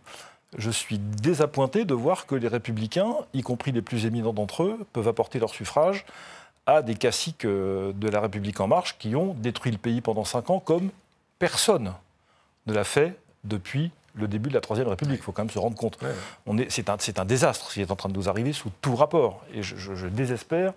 je 0.57 0.69
suis 0.69 0.97
désappointé 0.97 1.85
de 1.85 1.93
voir 1.93 2.25
que 2.25 2.35
les 2.35 2.47
républicains, 2.47 3.15
y 3.33 3.41
compris 3.41 3.71
les 3.71 3.81
plus 3.81 4.05
éminents 4.05 4.33
d'entre 4.33 4.63
eux, 4.63 4.79
peuvent 4.93 5.07
apporter 5.07 5.39
leur 5.39 5.49
suffrage 5.51 6.05
à 6.65 6.81
des 6.81 6.95
caciques 6.95 7.45
euh, 7.45 7.91
de 7.93 8.07
la 8.07 8.19
République 8.19 8.59
en 8.59 8.67
marche 8.67 8.97
qui 8.99 9.15
ont 9.15 9.33
détruit 9.35 9.71
le 9.71 9.77
pays 9.77 10.01
pendant 10.01 10.25
cinq 10.25 10.49
ans 10.49 10.59
comme 10.59 10.89
personne 11.39 11.93
ne 12.67 12.73
l'a 12.73 12.83
fait 12.83 13.17
depuis 13.43 13.91
le 14.13 14.27
début 14.27 14.49
de 14.49 14.53
la 14.53 14.61
Troisième 14.61 14.87
République. 14.87 15.19
Il 15.19 15.23
faut 15.23 15.31
quand 15.31 15.43
même 15.43 15.49
se 15.49 15.57
rendre 15.57 15.75
compte. 15.75 15.97
C'est 16.69 16.89
un, 16.89 16.97
un, 17.17 17.25
désastre 17.25 17.69
ce 17.69 17.75
qui 17.75 17.81
est 17.81 17.91
en 17.91 17.95
train 17.95 18.09
de 18.09 18.13
nous 18.13 18.29
arriver 18.29 18.53
sous 18.53 18.69
tout 18.81 18.95
rapport. 18.95 19.43
Et 19.53 19.63
je, 19.63 19.75
je 19.75 20.07
désespère 20.07 20.73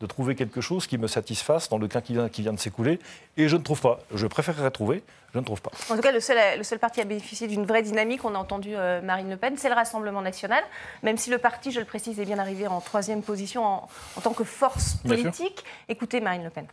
de 0.00 0.06
trouver 0.06 0.34
quelque 0.34 0.60
chose 0.60 0.86
qui 0.86 0.98
me 0.98 1.06
satisfasse 1.06 1.68
dans 1.68 1.78
le 1.78 1.88
quinquennat 1.88 2.28
qui 2.28 2.42
vient 2.42 2.52
de 2.52 2.58
s'écouler. 2.58 2.98
Et 3.36 3.48
je 3.48 3.56
ne 3.56 3.62
trouve 3.62 3.80
pas. 3.80 4.00
Je 4.12 4.26
préférerais 4.26 4.70
trouver, 4.70 5.02
je 5.32 5.38
ne 5.38 5.44
trouve 5.44 5.62
pas. 5.62 5.70
En 5.90 5.96
tout 5.96 6.02
cas, 6.02 6.12
le 6.12 6.20
seul, 6.20 6.58
le 6.58 6.64
seul 6.64 6.78
parti 6.78 7.00
à 7.00 7.04
bénéficier 7.04 7.46
d'une 7.46 7.64
vraie 7.64 7.82
dynamique, 7.82 8.24
on 8.24 8.34
a 8.34 8.38
entendu 8.38 8.70
euh, 8.74 9.00
Marine 9.00 9.30
Le 9.30 9.36
Pen, 9.36 9.56
c'est 9.56 9.68
le 9.68 9.74
Rassemblement 9.74 10.22
national. 10.22 10.62
Même 11.02 11.16
si 11.16 11.30
le 11.30 11.38
parti, 11.38 11.70
je 11.70 11.80
le 11.80 11.86
précise, 11.86 12.18
est 12.20 12.24
bien 12.24 12.38
arrivé 12.38 12.66
en 12.66 12.80
troisième 12.80 13.22
position 13.22 13.64
en, 13.64 13.88
tant 14.22 14.32
que 14.32 14.44
force 14.44 14.96
politique. 15.06 15.64
Écoutez 15.88 16.20
Marine 16.20 16.44
Le 16.44 16.50
Pen. 16.50 16.66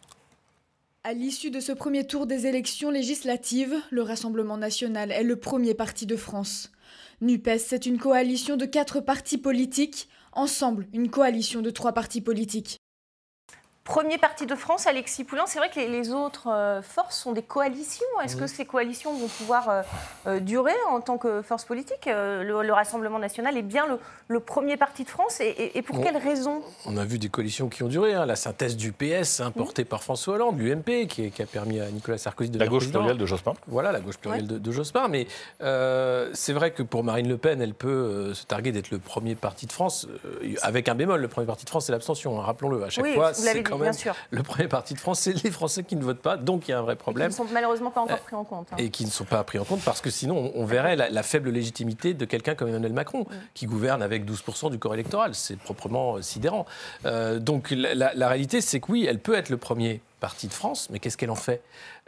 À 1.03 1.13
l'issue 1.13 1.50
de 1.50 1.59
ce 1.59 1.71
premier 1.71 2.06
tour 2.06 2.27
des 2.27 2.45
élections 2.45 2.91
législatives, 2.91 3.75
le 3.89 4.03
Rassemblement 4.03 4.57
national 4.57 5.12
est 5.12 5.23
le 5.23 5.35
premier 5.35 5.73
parti 5.73 6.06
de 6.06 6.15
France. 6.15 6.71
NUPES, 7.21 7.57
c'est 7.57 7.85
une 7.85 7.97
coalition 7.97 8.56
de 8.56 8.65
quatre 8.65 9.00
partis 9.00 9.39
politiques, 9.39 10.09
ensemble 10.33 10.88
une 10.94 11.09
coalition 11.09 11.62
de 11.62 11.69
trois 11.69 11.94
partis 11.94 12.21
politiques. 12.21 12.81
Premier 13.91 14.17
parti 14.17 14.45
de 14.45 14.55
France, 14.55 14.88
Alexis 14.88 15.25
Poulain, 15.25 15.43
c'est 15.47 15.59
vrai 15.59 15.69
que 15.69 15.77
les, 15.77 16.13
autres 16.13 16.47
euh, 16.49 16.81
forces 16.81 17.17
sont 17.17 17.33
des 17.33 17.41
coalitions. 17.41 18.05
Est-ce 18.23 18.38
que 18.38 18.47
ces 18.47 18.63
coalitions 18.63 19.13
vont 19.13 19.27
pouvoir 19.27 19.67
euh, 19.67 19.81
euh, 20.27 20.39
durer 20.39 20.71
en 20.89 21.01
tant 21.01 21.17
que 21.17 21.41
force 21.41 21.65
politique 21.65 22.05
le, 22.05 22.71
Rassemblement 22.71 23.19
national 23.19 23.57
est 23.57 23.63
bien 23.63 23.85
le, 24.29 24.39
premier 24.39 24.77
parti 24.77 25.03
de 25.03 25.09
France 25.09 25.41
et, 25.41 25.81
pour 25.81 26.01
quelles 26.01 26.15
raisons 26.15 26.61
On 26.85 26.95
a 26.95 27.03
vu 27.03 27.19
des 27.19 27.27
coalitions 27.27 27.67
qui 27.67 27.83
ont 27.83 27.89
duré. 27.89 28.13
Hein. 28.13 28.25
La 28.25 28.38
synthèse 28.38 28.77
du 28.77 28.93
PS, 28.93 29.41
importée 29.41 29.83
par 29.83 30.03
François 30.03 30.35
Hollande, 30.35 30.57
l'UMP, 30.57 31.07
qui, 31.09 31.29
qui, 31.29 31.41
a 31.41 31.45
permis 31.45 31.81
à 31.81 31.91
Nicolas 31.91 32.17
Sarkozy 32.17 32.49
de 32.49 32.59
La 32.59 32.67
gauche 32.67 32.89
plurielle 32.89 33.17
de 33.17 33.25
Jospin. 33.25 33.55
Voilà, 33.67 33.91
la 33.91 33.99
gauche 33.99 34.17
plurielle 34.17 34.47
de, 34.47 34.71
Jospin. 34.71 35.09
Mais 35.09 35.27
c'est 35.59 36.53
vrai 36.53 36.71
que 36.71 36.81
pour 36.81 37.03
Marine 37.03 37.27
Le 37.27 37.37
Pen, 37.37 37.61
elle 37.61 37.73
peut 37.73 38.33
se 38.33 38.45
targuer 38.45 38.71
d'être 38.71 38.89
le 38.89 38.99
premier 38.99 39.35
parti 39.35 39.65
de 39.65 39.73
France, 39.73 40.07
avec 40.61 40.87
un 40.87 40.95
bémol. 40.95 41.19
Le 41.19 41.27
premier 41.27 41.45
parti 41.45 41.65
de 41.65 41.69
France, 41.69 41.87
c'est 41.87 41.91
l'abstention, 41.91 42.39
hein, 42.39 42.44
rappelons-le. 42.45 42.85
À 42.85 42.89
chaque 42.89 43.05
fois, 43.07 43.33
c'est 43.33 43.61
Bien 43.81 43.81
sûr. 43.94 44.16
le 44.30 44.44
premier 44.44 44.68
parti 44.68 44.94
de 44.94 45.00
France, 45.00 45.19
c'est 45.19 45.44
les 45.44 45.51
Français 45.51 45.83
qui 45.83 45.95
ne 45.95 46.04
votent 46.04 46.21
pas, 46.21 46.38
donc 46.38 46.68
il 46.68 46.71
y 46.71 46.73
a 46.73 46.80
un 46.80 46.81
vrai 46.81 46.95
problème. 46.95 47.30
Et 47.30 47.33
qui 47.33 47.42
ne 47.42 47.47
sont 47.47 47.54
malheureusement 47.54 47.92
pas 47.92 48.02
encore 48.02 48.19
pris 48.19 48.35
en 48.35 48.44
compte. 48.44 48.68
Hein. 48.71 48.78
Et 48.78 48.90
qui 48.90 49.06
ne 49.06 49.09
sont 49.09 49.26
pas 49.26 49.44
pris 49.44 49.59
en 49.59 49.64
compte 49.64 49.81
parce 49.81 50.02
que 50.02 50.09
sinon, 50.09 50.52
on 50.56 50.66
verrait 50.66 50.95
la, 50.95 51.23
faible 51.23 51.50
légitimité 51.50 52.14
de 52.14 52.26
quelqu'un 52.26 52.56
comme 52.56 52.69
Emmanuel 52.69 52.94
Macron, 52.94 53.26
qui 53.54 53.66
gouverne 53.66 54.02
avec 54.02 54.26
12% 54.26 54.71
du 54.71 54.80
corps 54.80 54.94
électoral. 54.94 55.35
C'est 55.35 55.57
proprement 55.57 56.16
euh, 56.16 56.21
sidérant. 56.21 56.66
Euh, 57.06 57.40
donc 57.40 57.71
la, 57.71 58.14
la 58.14 58.28
réalité, 58.28 58.61
c'est 58.61 58.80
que 58.80 58.92
oui, 58.92 59.06
elle 59.07 59.19
peut 59.19 59.35
être 59.35 59.50
le 59.50 59.57
premier 59.57 60.02
parti 60.21 60.47
de 60.47 60.54
France, 60.54 60.88
mais 60.90 61.00
qu'est-ce 61.00 61.18
qu'elle 61.18 61.31
en 61.31 61.35
fait? 61.35 61.61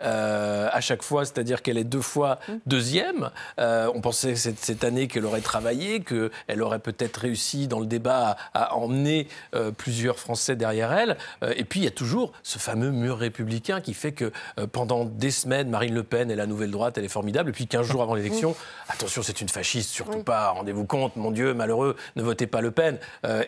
Euh, 0.03 0.69
à 0.72 0.81
chaque 0.81 1.03
fois, 1.03 1.25
c'est-à-dire 1.25 1.62
qu'elle 1.62 1.77
est 1.77 1.83
deux 1.83 2.01
fois 2.01 2.39
mmh. 2.48 2.53
deuxième. 2.65 3.31
Euh, 3.60 3.89
on 3.93 4.01
pensait 4.01 4.36
cette, 4.36 4.60
cette 4.60 4.83
année 4.83 5.07
qu'elle 5.07 5.25
aurait 5.25 5.41
travaillé, 5.41 6.01
qu'elle 6.01 6.62
aurait 6.62 6.79
peut-être 6.79 7.17
réussi 7.17 7.67
dans 7.67 7.79
le 7.79 7.86
débat 7.86 8.38
à, 8.53 8.75
emmener 8.75 9.27
euh, 9.55 9.72
plusieurs 9.72 10.19
Français 10.19 10.55
derrière 10.55 10.91
elle. 10.93 11.17
et 11.55 11.63
puis 11.63 11.81
il 11.81 11.83
y 11.83 11.88
a 11.88 11.91
toujours 11.91 12.31
ce 12.43 12.60
fameux 12.60 12.91
mur 12.91 13.17
républicain 13.17 13.81
qui 13.81 13.93
fait 13.93 14.12
que 14.12 14.31
pendant 14.72 15.05
des 15.05 15.31
semaines, 15.31 15.69
Marine 15.69 15.93
Le 15.93 16.03
Pen 16.03 16.31
est 16.31 16.36
la 16.36 16.45
nouvelle 16.45 16.72
droite, 16.72 16.98
elle 16.98 17.05
est 17.05 17.10
formidable. 17.10 17.50
Et 17.50 17.53
puis 17.53 17.67
15 17.67 17.86
jours 17.86 18.01
avant 18.01 18.15
l'élection, 18.15 18.55
attention, 18.89 19.22
c'est 19.22 19.41
une 19.41 19.50
fasciste, 19.50 19.91
surtout 19.91 20.24
pas, 20.24 20.50
rendez-vous 20.50 20.86
compte, 20.86 21.15
mon 21.15 21.31
Dieu, 21.31 21.53
malheureux, 21.53 21.95
ne 22.15 22.24
votez 22.24 22.48
pas 22.48 22.62
Le 22.62 22.72
Pen. 22.72 22.98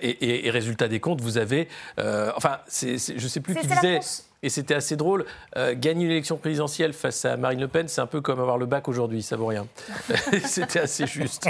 Et, 0.01 0.49
résultat 0.49 0.87
des 0.87 0.99
comptes, 0.99 1.21
vous 1.21 1.37
avez. 1.37 1.67
enfin, 1.97 2.59
je 2.69 3.27
sais 3.27 3.39
plus 3.39 3.55
qui 3.55 3.67
disait. 3.67 3.99
Et 4.43 4.49
c'était 4.49 4.75
assez 4.75 4.95
drôle. 4.95 5.25
gagner 5.75 6.07
l'élection 6.07 6.37
présidentielle 6.45 6.93
face 6.93 7.25
à 7.25 7.37
Marine 7.37 7.59
Le 7.59 7.67
Pen, 7.67 7.87
c'est 7.87 8.01
un 8.01 8.05
peu 8.05 8.21
comme 8.21 8.39
avoir 8.39 8.59
le 8.59 8.67
bac 8.67 8.87
aujourd'hui, 8.87 9.23
ça 9.23 9.35
vaut 9.35 9.47
rien. 9.47 9.65
C'était 10.45 10.81
assez 10.81 11.07
juste. 11.07 11.47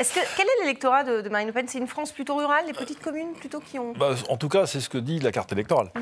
Est-ce 0.00 0.12
que, 0.12 0.20
quel 0.36 0.46
est 0.46 0.62
l'électorat 0.62 1.04
de, 1.04 1.28
Marine 1.28 1.46
Le 1.46 1.52
Pen? 1.52 1.68
C'est 1.68 1.78
une 1.78 1.86
France 1.86 2.10
plutôt 2.10 2.34
rurale, 2.34 2.64
les 2.66 2.72
petites 2.72 2.98
communes 2.98 3.34
plutôt 3.34 3.60
qui 3.60 3.78
ont. 3.78 3.92
Bah, 3.92 4.16
en 4.28 4.36
tout 4.36 4.48
cas, 4.48 4.66
c'est 4.66 4.80
ce 4.80 4.88
que 4.88 4.98
dit 4.98 5.20
la 5.20 5.30
carte 5.30 5.52
électorale. 5.52 5.92
Mmh. 5.94 6.00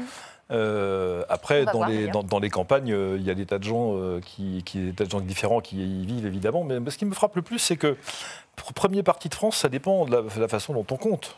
Euh, 0.53 1.23
après, 1.29 1.67
dans 1.67 1.85
les, 1.85 2.09
dans, 2.09 2.39
les, 2.39 2.49
campagnes, 2.49 2.95
euh, 2.95 3.19
il 3.19 3.27
y 3.27 3.31
a 3.31 3.35
des 3.35 3.45
tas 3.45 3.59
de 3.59 3.65
gens 3.65 3.95
euh, 3.95 4.21
qui, 4.25 4.63
qui, 4.65 4.79
des 4.79 4.93
tas 4.95 5.05
de 5.05 5.11
gens 5.11 5.21
différents 5.21 5.61
qui 5.61 5.77
y 5.77 6.07
vivent 6.07 6.27
évidemment. 6.27 6.65
Mais 6.65 6.79
ce 6.91 6.97
qui 6.97 7.05
me 7.05 7.13
frappe 7.13 7.37
le 7.37 7.43
plus, 7.43 7.59
c'est 7.59 7.77
que 7.77 7.99
premier 8.75 9.03
parti 9.03 9.29
de 9.29 9.35
France, 9.35 9.59
ça 9.59 9.69
dépend 9.69 10.07
de 10.07 10.17
la, 10.41 10.49
façon 10.49 10.73
dont 10.73 10.87
on 10.91 10.97
compte. 10.97 11.37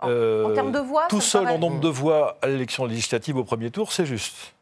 En, 0.00 0.08
termes 0.54 0.72
de 0.72 0.80
voix, 0.80 1.06
tout 1.08 1.20
seul 1.20 1.46
en 1.46 1.58
nombre 1.58 1.78
de 1.78 1.88
voix 1.88 2.36
à 2.42 2.48
l'élection 2.48 2.84
législative 2.84 3.36
au 3.36 3.44
premier 3.44 3.70
tour, 3.70 3.92
c'est 3.92 4.06
juste. 4.06 4.54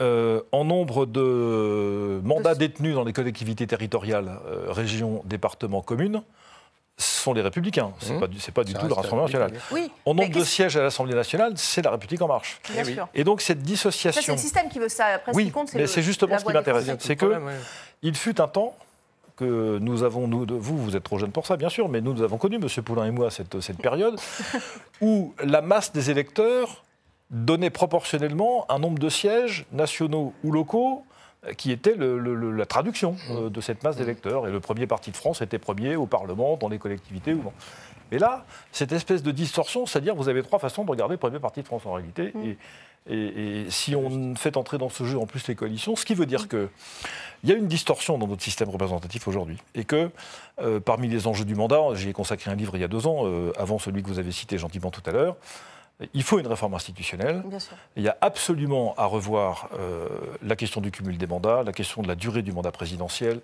Euh, 0.00 0.40
en 0.50 0.64
nombre 0.64 1.06
de 1.06 2.20
mandats 2.24 2.56
détenus 2.56 2.96
dans 2.96 3.04
les 3.04 3.12
collectivités 3.12 3.64
territoriales, 3.64 4.40
euh, 4.46 4.72
régions, 4.72 5.22
départements, 5.24 5.82
communes, 5.82 6.22
ce 6.96 7.22
sont 7.22 7.32
les 7.32 7.42
Républicains. 7.42 7.92
Ce 8.00 8.08
n'est 8.08 8.16
mmh. 8.16 8.20
pas 8.20 8.26
du, 8.26 8.38
pas 8.52 8.64
du 8.64 8.74
tout 8.74 8.88
le 8.88 8.92
Rassemblement 8.92 9.26
national. 9.26 9.52
en 10.04 10.14
nombre 10.14 10.32
de 10.32 10.42
sièges 10.42 10.76
à 10.76 10.82
l'Assemblée 10.82 11.14
nationale, 11.14 11.52
c'est 11.56 11.82
la 11.82 11.92
République 11.92 12.20
en 12.22 12.28
marche. 12.28 12.60
Et 13.14 13.22
donc 13.22 13.40
cette 13.40 13.62
dissociation. 13.62 14.20
c'est 14.20 14.32
le 14.32 14.38
système 14.38 14.68
qui 14.68 14.80
veut 14.80 14.88
ça. 14.88 15.06
Après, 15.06 15.32
oui, 15.32 15.52
mais 15.74 15.86
c'est 15.86 16.02
justement 16.02 16.38
ce 16.38 16.44
qui 16.44 16.52
m'intéresse. 16.52 16.90
C'est 16.98 17.16
que 17.16 17.40
il 18.02 18.16
fut 18.16 18.40
un 18.40 18.48
temps 18.48 18.76
que 19.36 19.78
nous 19.80 20.02
avons, 20.02 20.28
nous, 20.28 20.46
vous, 20.48 20.78
vous 20.78 20.96
êtes 20.96 21.02
trop 21.02 21.18
jeune 21.18 21.32
pour 21.32 21.46
ça, 21.46 21.56
bien 21.56 21.68
sûr, 21.68 21.88
mais 21.88 22.00
nous, 22.00 22.14
nous 22.14 22.22
avons 22.22 22.38
connu, 22.38 22.56
M. 22.56 22.68
Poulain 22.84 23.06
et 23.06 23.10
moi, 23.10 23.30
cette, 23.30 23.60
cette 23.60 23.78
période 23.78 24.16
où 25.00 25.34
la 25.42 25.60
masse 25.60 25.92
des 25.92 26.10
électeurs 26.10 26.83
donnait 27.30 27.70
proportionnellement 27.70 28.66
un 28.70 28.78
nombre 28.78 28.98
de 28.98 29.08
sièges 29.08 29.66
nationaux 29.72 30.32
ou 30.44 30.52
locaux 30.52 31.04
qui 31.56 31.70
était 31.72 31.94
la 31.96 32.66
traduction 32.66 33.16
euh, 33.30 33.50
de 33.50 33.60
cette 33.60 33.82
masse 33.82 33.96
d'électeurs. 33.96 34.48
Et 34.48 34.50
le 34.50 34.60
premier 34.60 34.86
parti 34.86 35.10
de 35.10 35.16
France 35.16 35.42
était 35.42 35.58
premier 35.58 35.96
au 35.96 36.06
Parlement, 36.06 36.56
dans 36.56 36.68
les 36.68 36.78
collectivités. 36.78 37.34
Ou 37.34 37.42
Et 38.12 38.18
là, 38.18 38.44
cette 38.72 38.92
espèce 38.92 39.22
de 39.22 39.30
distorsion, 39.30 39.86
c'est-à-dire 39.86 40.14
vous 40.14 40.28
avez 40.28 40.42
trois 40.42 40.58
façons 40.58 40.84
de 40.84 40.90
regarder 40.90 41.14
le 41.14 41.18
premier 41.18 41.38
parti 41.38 41.60
de 41.60 41.66
France 41.66 41.82
en 41.84 41.92
réalité. 41.92 42.32
Mm. 42.34 42.52
Et, 43.06 43.66
si 43.68 43.94
on 43.94 44.34
fait 44.34 44.56
entrer 44.56 44.78
dans 44.78 44.88
ce 44.88 45.04
jeu 45.04 45.18
en 45.18 45.26
plus 45.26 45.46
les 45.46 45.54
coalitions, 45.54 45.94
ce 45.94 46.06
qui 46.06 46.14
veut 46.14 46.24
dire 46.24 46.48
qu'il 46.48 46.68
y 47.44 47.52
a 47.52 47.54
une 47.54 47.68
distorsion 47.68 48.16
dans 48.16 48.26
notre 48.26 48.42
système 48.42 48.70
représentatif 48.70 49.28
aujourd'hui. 49.28 49.58
Et 49.74 49.84
que 49.84 50.10
euh, 50.62 50.80
parmi 50.80 51.08
les 51.08 51.26
enjeux 51.26 51.44
du 51.44 51.54
mandat, 51.54 51.82
j'y 51.94 52.08
ai 52.08 52.12
consacré 52.14 52.50
un 52.50 52.54
livre 52.54 52.76
il 52.76 52.80
y 52.80 52.84
a 52.84 52.88
deux 52.88 53.06
ans, 53.06 53.26
euh, 53.26 53.52
avant 53.58 53.78
celui 53.78 54.02
que 54.02 54.08
vous 54.08 54.18
avez 54.18 54.32
cité 54.32 54.56
gentiment 54.56 54.90
tout 54.90 55.02
à 55.04 55.12
l'heure, 55.12 55.36
il 56.12 56.22
faut 56.22 56.38
une 56.38 56.46
réforme 56.46 56.74
institutionnelle. 56.74 57.42
Il 57.96 58.02
y 58.02 58.08
a 58.08 58.16
absolument 58.20 58.94
à 58.96 59.06
revoir 59.06 59.68
euh, 59.78 60.08
la 60.42 60.56
question 60.56 60.80
du 60.80 60.90
cumul 60.90 61.16
des 61.18 61.26
mandats, 61.26 61.62
la 61.62 61.72
question 61.72 62.02
de 62.02 62.08
la 62.08 62.16
durée 62.16 62.42
du 62.42 62.52
mandat 62.52 62.72
présidentiel. 62.72 63.40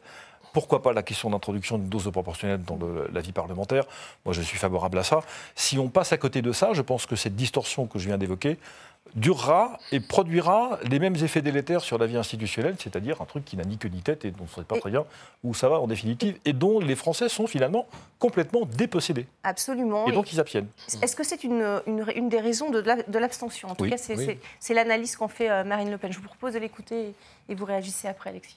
Pourquoi 0.52 0.82
pas 0.82 0.92
la 0.92 1.02
question 1.02 1.30
d'introduction 1.30 1.78
d'une 1.78 1.88
dose 1.88 2.04
de 2.04 2.10
proportionnelle 2.10 2.62
dans 2.62 2.78
la 3.12 3.20
vie 3.20 3.32
parlementaire 3.32 3.84
Moi, 4.24 4.34
je 4.34 4.42
suis 4.42 4.58
favorable 4.58 4.98
à 4.98 5.04
ça. 5.04 5.20
Si 5.54 5.78
on 5.78 5.88
passe 5.88 6.12
à 6.12 6.18
côté 6.18 6.42
de 6.42 6.52
ça, 6.52 6.72
je 6.72 6.82
pense 6.82 7.06
que 7.06 7.16
cette 7.16 7.36
distorsion 7.36 7.86
que 7.86 7.98
je 7.98 8.06
viens 8.06 8.18
d'évoquer 8.18 8.58
durera 9.14 9.78
et 9.90 9.98
produira 9.98 10.78
les 10.88 10.98
mêmes 10.98 11.16
effets 11.16 11.42
délétères 11.42 11.80
sur 11.80 11.98
la 11.98 12.06
vie 12.06 12.16
institutionnelle, 12.16 12.76
c'est-à-dire 12.78 13.20
un 13.20 13.24
truc 13.24 13.44
qui 13.44 13.56
n'a 13.56 13.64
ni 13.64 13.76
queue 13.76 13.88
ni 13.88 14.02
tête 14.02 14.24
et 14.24 14.30
dont 14.30 14.40
on 14.40 14.44
ne 14.44 14.48
sait 14.48 14.62
pas 14.62 14.78
très 14.78 14.90
bien 14.90 15.04
où 15.42 15.54
ça 15.54 15.68
va 15.68 15.80
en 15.80 15.86
définitive, 15.86 16.38
et 16.44 16.52
dont 16.52 16.78
les 16.78 16.94
Français 16.94 17.28
sont 17.28 17.46
finalement 17.46 17.86
complètement 18.18 18.66
dépossédés. 18.66 19.26
Absolument. 19.42 20.06
Et 20.06 20.12
donc 20.12 20.32
ils 20.32 20.38
abstiennent. 20.38 20.68
Est-ce 21.02 21.16
que 21.16 21.24
c'est 21.24 21.42
une, 21.44 21.80
une, 21.86 22.28
des 22.28 22.40
raisons 22.40 22.70
de 22.70 23.18
l'abstention? 23.18 23.70
En 23.70 23.74
tout 23.74 23.88
cas, 23.88 23.96
c'est 23.96 24.74
l'analyse 24.74 25.16
qu'en 25.16 25.28
fait 25.28 25.50
euh, 25.50 25.64
Marine 25.64 25.90
Le 25.90 25.98
Pen. 25.98 26.12
Je 26.12 26.18
vous 26.18 26.24
propose 26.24 26.54
de 26.54 26.58
l'écouter 26.58 27.14
et 27.48 27.54
vous 27.54 27.64
réagissez 27.64 28.06
après, 28.06 28.30
Alexis. 28.30 28.56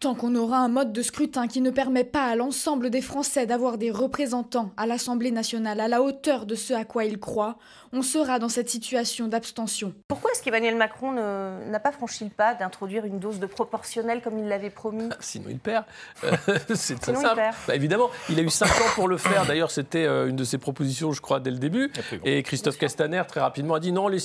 Tant 0.00 0.14
qu'on 0.14 0.36
aura 0.36 0.58
un 0.58 0.68
mode 0.68 0.92
de 0.92 1.02
scrutin 1.02 1.48
qui 1.48 1.60
ne 1.60 1.72
permet 1.72 2.04
pas 2.04 2.26
à 2.26 2.36
l'ensemble 2.36 2.88
des 2.88 3.00
Français 3.00 3.46
d'avoir 3.46 3.78
des 3.78 3.90
représentants 3.90 4.70
à 4.76 4.86
l'Assemblée 4.86 5.32
nationale 5.32 5.80
à 5.80 5.88
la 5.88 6.02
hauteur 6.02 6.46
de 6.46 6.54
ce 6.54 6.72
à 6.72 6.84
quoi 6.84 7.04
ils 7.04 7.18
croient, 7.18 7.58
on 7.92 8.02
sera 8.02 8.38
dans 8.38 8.48
cette 8.48 8.68
situation 8.68 9.26
d'abstention. 9.26 9.92
Pourquoi 10.06 10.30
est-ce 10.30 10.42
qu'Emmanuel 10.44 10.76
Macron 10.76 11.10
n'a 11.14 11.80
pas 11.80 11.90
franchi 11.90 12.22
le 12.22 12.30
pas 12.30 12.54
d'introduire 12.54 13.06
une 13.06 13.18
dose 13.18 13.40
de 13.40 13.46
proportionnelle 13.46 14.22
comme 14.22 14.38
il 14.38 14.46
l'avait 14.46 14.70
promis? 14.70 15.08
Ah, 15.10 15.16
Sinon 15.18 15.46
il 15.50 15.58
perd. 15.58 15.84
Euh, 16.22 16.30
c'est 16.76 17.00
très 17.00 17.16
simple. 17.16 17.42
Bah, 17.66 17.74
évidemment, 17.74 18.08
il 18.28 18.38
a 18.38 18.42
eu 18.42 18.50
5 18.50 18.66
ans 18.68 18.94
pour 18.94 19.08
le 19.08 19.16
faire. 19.16 19.46
D'ailleurs, 19.46 19.72
c'était 19.72 20.06
euh, 20.06 20.28
une 20.28 20.36
de 20.36 20.44
ses 20.44 20.58
propositions, 20.58 21.10
je 21.10 21.20
crois, 21.20 21.40
dès 21.40 21.50
le 21.50 21.58
début. 21.58 21.90
Et 22.24 22.44
Christophe 22.44 22.78
Castaner, 22.78 23.24
très 23.26 23.40
rapidement, 23.40 23.74
a 23.74 23.80
dit 23.80 23.90
non, 23.90 24.06
les, 24.06 24.18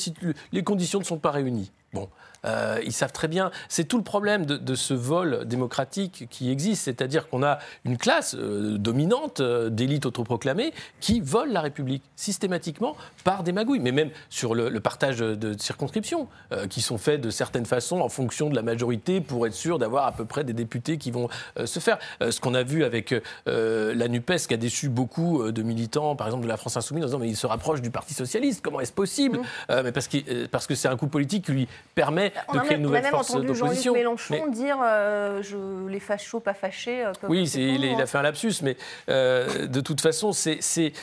les 0.51 0.63
conditions 0.63 0.99
ne 0.99 1.03
sont 1.03 1.17
pas 1.17 1.31
réunies. 1.31 1.71
Bon, 1.93 2.09
euh, 2.45 2.79
ils 2.83 2.91
savent 2.91 3.12
très 3.12 3.27
bien. 3.27 3.51
C'est 3.69 3.85
tout 3.85 3.97
le 3.97 4.03
problème 4.03 4.45
de, 4.45 4.75
ce 4.75 4.93
vol 4.93 5.45
démocratique 5.45 6.27
qui 6.29 6.50
existe, 6.50 6.83
c'est-à-dire 6.83 7.29
qu'on 7.29 7.43
a 7.43 7.59
une 7.85 7.97
classe 7.97 8.35
euh, 8.35 8.77
dominante 8.77 9.39
euh, 9.39 9.69
d'élite 9.69 10.05
autoproclamée 10.05 10.73
qui 11.00 11.21
vole 11.21 11.51
la 11.51 11.62
République 11.62 12.03
systématiquement 12.15 12.95
par 13.23 13.43
des 13.43 13.51
magouilles, 13.51 13.79
mais 13.79 13.91
même 13.91 14.09
sur 14.29 14.55
le, 14.55 14.79
partage 14.79 15.19
de 15.19 15.57
circonscriptions 15.57 16.27
qui 16.69 16.81
sont 16.81 16.97
faits 16.97 17.21
de 17.21 17.29
certaines 17.29 17.65
façons 17.65 18.01
en 18.01 18.09
fonction 18.09 18.50
de 18.50 18.55
la 18.55 18.62
majorité 18.62 19.21
pour 19.21 19.47
être 19.47 19.53
sûr 19.53 19.79
d'avoir 19.79 20.07
à 20.07 20.12
peu 20.12 20.25
près 20.25 20.43
des 20.43 20.51
députés 20.51 20.97
qui 20.97 21.09
vont 21.09 21.29
se 21.63 21.79
faire. 21.79 22.00
ce 22.19 22.39
qu'on 22.41 22.53
a 22.53 22.63
vu 22.63 22.83
avec 22.83 23.15
la 23.45 24.07
Nupes 24.09 24.35
qui 24.47 24.53
a 24.53 24.57
déçu 24.57 24.89
beaucoup 24.89 25.51
de 25.51 25.62
militants, 25.62 26.15
par 26.15 26.27
exemple 26.27 26.43
de 26.43 26.50
la 26.50 26.57
France 26.57 26.75
Insoumise, 26.75 27.03
en 27.03 27.07
disant 27.07 27.19
mais 27.19 27.29
il 27.29 27.38
se 27.38 27.47
rapproche 27.47 27.81
du 27.81 27.91
Parti 27.91 28.13
socialiste, 28.13 28.62
comment 28.62 28.81
est-ce 28.81 28.91
possible? 28.91 29.38
Mmh. 29.38 29.81
Mais 29.83 29.91
parce 29.91 30.07
que 30.07 30.47
parce 30.47 30.67
que 30.67 30.75
c'est 30.75 30.89
un 30.89 30.97
coup 30.97 31.07
politique 31.07 31.45
qui 31.45 31.51
lui 31.53 31.67
permet 31.95 32.33
de 32.53 32.59
créer 32.59 32.77
une 32.77 32.83
nouvelle 32.83 33.05
force 33.05 33.35
d'opposition. 33.35 33.93
Mélenchon 33.93 34.47
dire 34.47 34.77
euh, 34.83 35.41
je, 35.41 35.87
les 35.87 35.99
fachos, 35.99 36.39
pas 36.39 36.53
fâchés. 36.53 37.05
Euh, 37.05 37.13
oui, 37.27 37.49
il, 37.55 37.83
il, 37.83 38.01
a 38.01 38.05
fait 38.05 38.17
un 38.17 38.23
lapsus, 38.23 38.55
mais 38.61 38.77
euh, 39.09 39.67
de 39.67 39.81
toute 39.81 40.01
façon, 40.01 40.31
c'est 40.31 40.93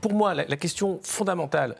pour 0.00 0.12
moi 0.12 0.34
la, 0.34 0.56
question 0.56 1.00
fondamentale, 1.02 1.76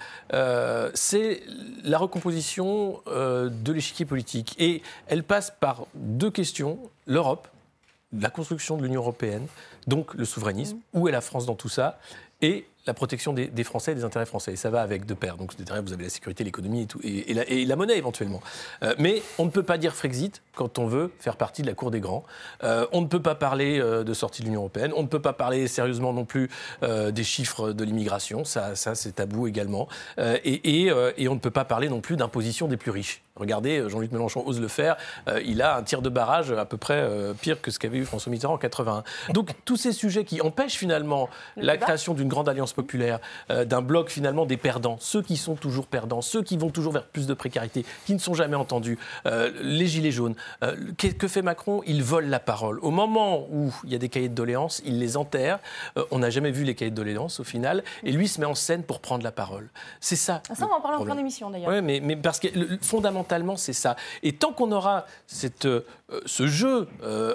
c'est 0.95 1.43
la 1.85 1.99
recomposition 1.99 3.00
de 3.07 3.73
l'échiquier 3.73 4.05
politique. 4.05 4.55
Et 4.59 4.83
elle 5.07 5.23
passe 5.23 5.52
par 5.59 5.87
deux 5.95 6.31
questions 6.31 6.78
l'Europe, 7.07 7.49
la 8.12 8.31
construction 8.31 8.76
de 8.76 8.83
l'Union 8.83 9.00
européenne, 9.00 9.47
donc 9.87 10.14
le 10.14 10.25
souverainisme. 10.25 10.76
Mm. 10.93 11.00
Où 11.00 11.09
est 11.09 11.12
la 11.12 11.21
France 11.21 11.47
dans 11.47 11.55
tout 11.55 11.69
ça 11.69 11.99
Et 12.43 12.67
la 12.88 12.95
protection 12.95 13.35
des, 13.35 13.64
Français 13.64 13.92
et 13.92 13.95
des 13.95 14.04
intérêts 14.04 14.26
français. 14.26 14.54
Et 14.54 14.57
ça 14.57 14.71
va 14.71 14.80
avec 14.80 15.04
de 15.04 15.14
pair. 15.14 15.37
Donc 15.37 15.54
derrière, 15.57 15.83
vous 15.83 15.92
avez 15.92 16.04
la 16.04 16.11
sécurité, 16.11 16.42
l'économie 16.42 16.83
et, 16.83 16.87
tout, 16.87 16.99
et, 17.04 17.66
la, 17.66 17.76
monnaie 17.76 17.99
éventuellement. 17.99 18.40
Euh, 18.83 18.95
mais 18.99 19.23
on 19.38 19.45
ne 19.45 19.50
peut 19.50 19.62
pas 19.62 19.76
dire 19.76 19.95
Frexit 19.95 20.42
quand 20.57 20.78
on 20.78 20.87
veut 20.87 21.12
faire 21.21 21.37
partie 21.37 21.61
de 21.61 21.66
la 21.66 21.75
cour 21.75 21.90
des 21.90 22.00
grands. 22.00 22.25
Euh, 22.64 22.87
on 22.92 23.02
ne 23.02 23.07
peut 23.07 23.21
pas 23.21 23.35
parler 23.35 23.78
euh, 23.78 24.04
de 24.04 24.14
sortie 24.14 24.40
de 24.40 24.47
l'Union 24.47 24.61
européenne. 24.61 24.92
On 24.97 25.02
ne 25.02 25.07
peut 25.07 25.21
pas 25.21 25.35
parler 25.35 25.68
sérieusement 25.68 26.12
non 26.12 26.25
plus 26.25 26.50
des 26.83 27.25
chiffres 27.25 27.73
de 27.73 27.85
l'immigration. 27.85 28.45
Ça, 28.45 28.75
ça 28.75 28.95
c'est 28.95 29.12
tabou 29.12 29.47
également. 29.47 29.88
Et, 30.18 30.87
et, 30.87 31.28
on 31.28 31.35
ne 31.35 31.40
peut 31.40 31.50
pas 31.50 31.64
parler 31.64 31.88
non 31.88 32.00
plus 32.00 32.16
d'imposition 32.16 32.68
des 32.68 32.76
plus 32.76 32.90
riches. 32.90 33.23
Regardez, 33.37 33.88
Jean-Luc 33.88 34.11
Mélenchon 34.12 34.42
ose 34.47 34.61
le 34.61 34.68
faire. 34.68 34.97
il 35.45 35.61
a 35.62 35.76
un 35.76 35.83
tir 35.83 36.02
de 36.02 36.09
barrage 36.09 36.50
à 36.50 36.64
peu 36.64 36.76
près 36.76 37.09
pire 37.40 37.61
que 37.61 37.71
ce 37.71 37.78
qu'avait 37.78 37.99
eu 37.99 38.04
François 38.04 38.33
Mitterrand 38.33 38.54
en 38.54 38.59
81. 38.59 39.04
Donc 39.33 39.50
tous 39.64 39.76
ces 39.76 39.92
sujets 39.92 40.25
qui 40.25 40.40
empêchent 40.40 40.76
finalement 40.76 41.28
la 41.57 41.76
création 41.76 42.14
d'une 42.14 42.28
grande 42.28 42.49
alliance 42.49 42.73
populaire, 42.79 43.19
euh, 43.51 43.65
d'un 43.65 43.83
bloc 43.83 44.09
finalement 44.09 44.47
des 44.47 44.57
perdants, 44.57 44.99
ceux 45.01 45.21
qui 45.21 45.37
sont 45.37 45.57
toujours 45.57 45.89
perdants, 45.89 46.23
ceux 46.23 46.45
qui 46.45 46.57
vont 46.57 46.71
toujours 46.71 46.93
vers 46.93 47.03
plus 47.03 47.27
de 47.27 47.35
précarité, 47.35 47.85
qui 48.07 48.15
ne 48.15 48.21
sont 48.21 48.35
jamais 48.35 48.55
entendus, 48.55 48.99
euh, 49.27 49.51
les 49.61 49.89
gilets 49.89 50.13
jaunes. 50.13 50.37
Euh, 50.63 50.77
que, 50.97 51.27
fait 51.27 51.43
Macron? 51.43 51.83
Il 51.87 52.05
vole 52.05 52.27
la 52.27 52.39
parole. 52.39 52.79
Au 52.83 52.93
moment 52.93 53.49
où 53.51 53.75
il 53.83 53.91
y 53.91 53.97
a 53.97 53.99
des 53.99 54.09
cahiers 54.09 54.29
de 54.29 54.35
doléances, 54.35 54.81
il 54.85 55.01
les 55.01 55.17
enterre. 55.17 55.59
on 56.13 56.21
n'a 56.21 56.31
jamais 56.31 56.53
vu 56.53 56.63
les 56.63 56.77
cahiers 56.77 56.93
de 56.93 56.97
doléances 56.97 57.41
au 57.41 57.45
final, 57.45 57.83
et 58.05 58.13
lui 58.13 58.29
se 58.29 58.41
met 58.41 58.47
en 58.47 58.55
scène 58.55 58.85
pour 58.85 59.01
prendre 59.01 59.25
la 59.25 59.33
parole. 59.33 59.69
C'est 59.99 60.17
ça. 60.17 60.41
Ah, 60.49 60.55
ça, 60.55 60.67
on 60.67 60.69
va 60.69 60.77
en 60.77 60.81
parler 60.81 60.99
en 60.99 61.05
fin 61.05 61.17
d'émission 61.17 61.51
d'ailleurs. 61.51 61.71
Oui, 61.71 61.83
mais, 61.83 61.99
mais, 62.01 62.15
parce 62.15 62.39
que 62.39 62.49
fondamentalement, 62.81 63.57
c'est 63.57 63.73
ça. 63.73 63.97
Et 64.23 64.35
tant 64.35 64.53
qu'on 64.53 64.71
aura 64.71 65.07
cette, 65.27 65.67
ce 66.27 66.47
jeu, 66.47 66.87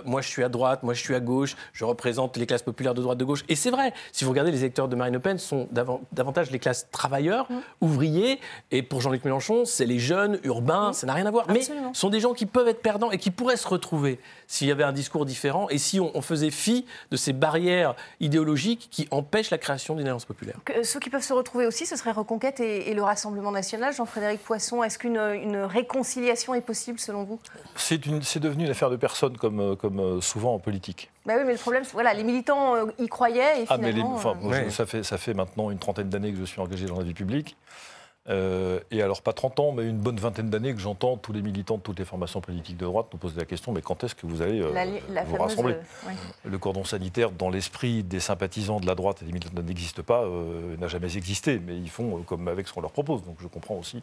moi 0.05 0.21
je 0.21 0.29
suis 0.29 0.43
à 0.43 0.49
droite, 0.49 0.83
moi 0.83 0.93
je 0.93 1.01
suis 1.01 1.15
à 1.15 1.19
gauche, 1.19 1.57
je 1.73 1.83
représente 1.83 2.37
les 2.37 2.45
classes 2.45 2.63
populaires 2.63 2.93
de 2.93 3.01
droite, 3.01 3.17
de 3.17 3.25
gauche, 3.25 3.43
et 3.49 3.55
c'est 3.55 3.71
vrai, 3.71 3.93
si 4.13 4.23
vous 4.23 4.29
regardez 4.31 4.51
les 4.51 4.59
électeurs 4.59 4.87
de 4.87 4.95
Marine 4.95 5.13
Le 5.13 5.19
Pen, 5.19 5.32
sont 5.39 5.67
davantage 5.71 6.51
les 6.51 6.59
classes 6.59 6.87
travailleurs, 6.91 7.49
mmh. 7.49 7.55
ouvriers. 7.81 8.39
Et 8.71 8.83
pour 8.83 9.01
Jean-Luc 9.01 9.23
Mélenchon, 9.25 9.65
c'est 9.65 9.85
les 9.85 9.99
jeunes, 9.99 10.39
urbains, 10.43 10.89
mmh. 10.89 10.93
ça 10.93 11.07
n'a 11.07 11.13
rien 11.13 11.25
à 11.25 11.31
voir. 11.31 11.45
Mais 11.49 11.61
ce 11.61 11.73
sont 11.93 12.09
des 12.09 12.19
gens 12.19 12.33
qui 12.33 12.45
peuvent 12.45 12.67
être 12.67 12.81
perdants 12.81 13.11
et 13.11 13.17
qui 13.17 13.31
pourraient 13.31 13.57
se 13.57 13.67
retrouver 13.67 14.19
s'il 14.47 14.67
y 14.67 14.71
avait 14.71 14.83
un 14.83 14.91
discours 14.91 15.25
différent 15.25 15.69
et 15.69 15.77
si 15.77 15.99
on, 15.99 16.21
faisait 16.21 16.51
fi 16.51 16.85
de 17.11 17.17
ces 17.17 17.33
barrières 17.33 17.95
idéologiques 18.21 18.87
qui 18.89 19.07
empêchent 19.11 19.49
la 19.49 19.57
création 19.57 19.95
d'une 19.95 20.05
alliance 20.05 20.25
populaire. 20.25 20.57
ceux 20.83 20.99
qui 20.99 21.09
peuvent 21.09 21.23
se 21.23 21.33
retrouver 21.33 21.67
aussi, 21.67 21.85
ce 21.85 21.97
serait 21.97 22.11
Reconquête 22.11 22.59
et, 22.59 22.93
le 22.93 23.03
Rassemblement 23.03 23.51
national. 23.51 23.93
Jean-Frédéric 23.93 24.41
Poisson, 24.41 24.83
est-ce 24.83 24.97
qu'une 24.97 25.17
réconciliation 25.17 26.53
est 26.53 26.61
possible 26.61 26.99
selon 26.99 27.23
vous? 27.23 27.39
C'est 27.75 27.99
devenu 27.99 28.65
une 28.65 28.71
affaire 28.71 28.89
de 28.89 28.95
personne 28.95 29.37
comme, 29.37 29.75
comme 29.75 29.99
euh, 29.99 30.21
souvent 30.21 30.53
en 30.53 30.59
politique. 30.59 31.09
Bah 31.25 31.35
oui, 31.37 31.43
mais 31.45 31.53
le 31.53 31.57
problème, 31.57 31.83
voilà, 31.93 32.13
les 32.13 32.23
militants 32.23 32.75
euh, 32.75 32.85
y 32.99 33.07
croyaient 33.07 33.63
et. 33.63 33.65
Ah, 33.69 33.77
mais 33.77 34.69
ça, 34.69 34.85
fait, 34.85 35.03
ça 35.03 35.17
fait 35.17 35.33
maintenant 35.33 35.71
une 35.71 35.79
trentaine 35.79 36.09
d'années 36.09 36.33
que 36.33 36.37
je 36.37 36.43
suis 36.43 36.59
engagé 36.59 36.85
dans 36.85 36.97
la 36.97 37.03
vie 37.03 37.13
publique. 37.13 37.55
Euh, 38.29 38.79
et 38.89 39.01
alors, 39.01 39.21
pas 39.21 39.33
30 39.33 39.59
ans, 39.59 39.71
mais 39.73 39.83
une 39.83 39.97
bonne 39.97 40.17
vingtaine 40.17 40.49
d'années 40.49 40.73
que 40.73 40.79
j'entends 40.79 41.17
tous 41.17 41.33
les 41.33 41.41
militants 41.41 41.77
de 41.77 41.81
toutes 41.81 41.99
les 41.99 42.05
formations 42.05 42.39
politiques 42.39 42.77
de 42.77 42.85
droite 42.85 43.07
nous 43.11 43.19
poser 43.19 43.37
la 43.37 43.45
question 43.45 43.73
mais 43.73 43.81
quand 43.81 44.01
est-ce 44.05 44.15
que 44.15 44.25
vous 44.25 44.41
allez 44.41 44.61
euh, 44.61 45.23
vous 45.25 45.35
rassembler 45.35 45.75
Le 46.45 46.57
cordon 46.57 46.85
sanitaire, 46.85 47.31
dans 47.31 47.49
l'esprit 47.49 48.01
des 48.03 48.21
sympathisants 48.21 48.79
de 48.79 48.87
la 48.87 48.95
droite 48.95 49.21
et 49.21 49.25
des 49.25 49.33
militants 49.33 49.61
n'existe 49.61 50.01
pas, 50.01 50.25
n'a 50.79 50.87
jamais 50.87 51.15
existé. 51.17 51.59
Mais 51.59 51.75
ils 51.77 51.89
font 51.89 52.23
comme 52.23 52.47
avec 52.47 52.67
ce 52.67 52.73
qu'on 52.73 52.81
leur 52.81 52.91
propose. 52.91 53.23
Donc 53.23 53.37
je 53.41 53.47
comprends 53.47 53.75
aussi. 53.75 54.01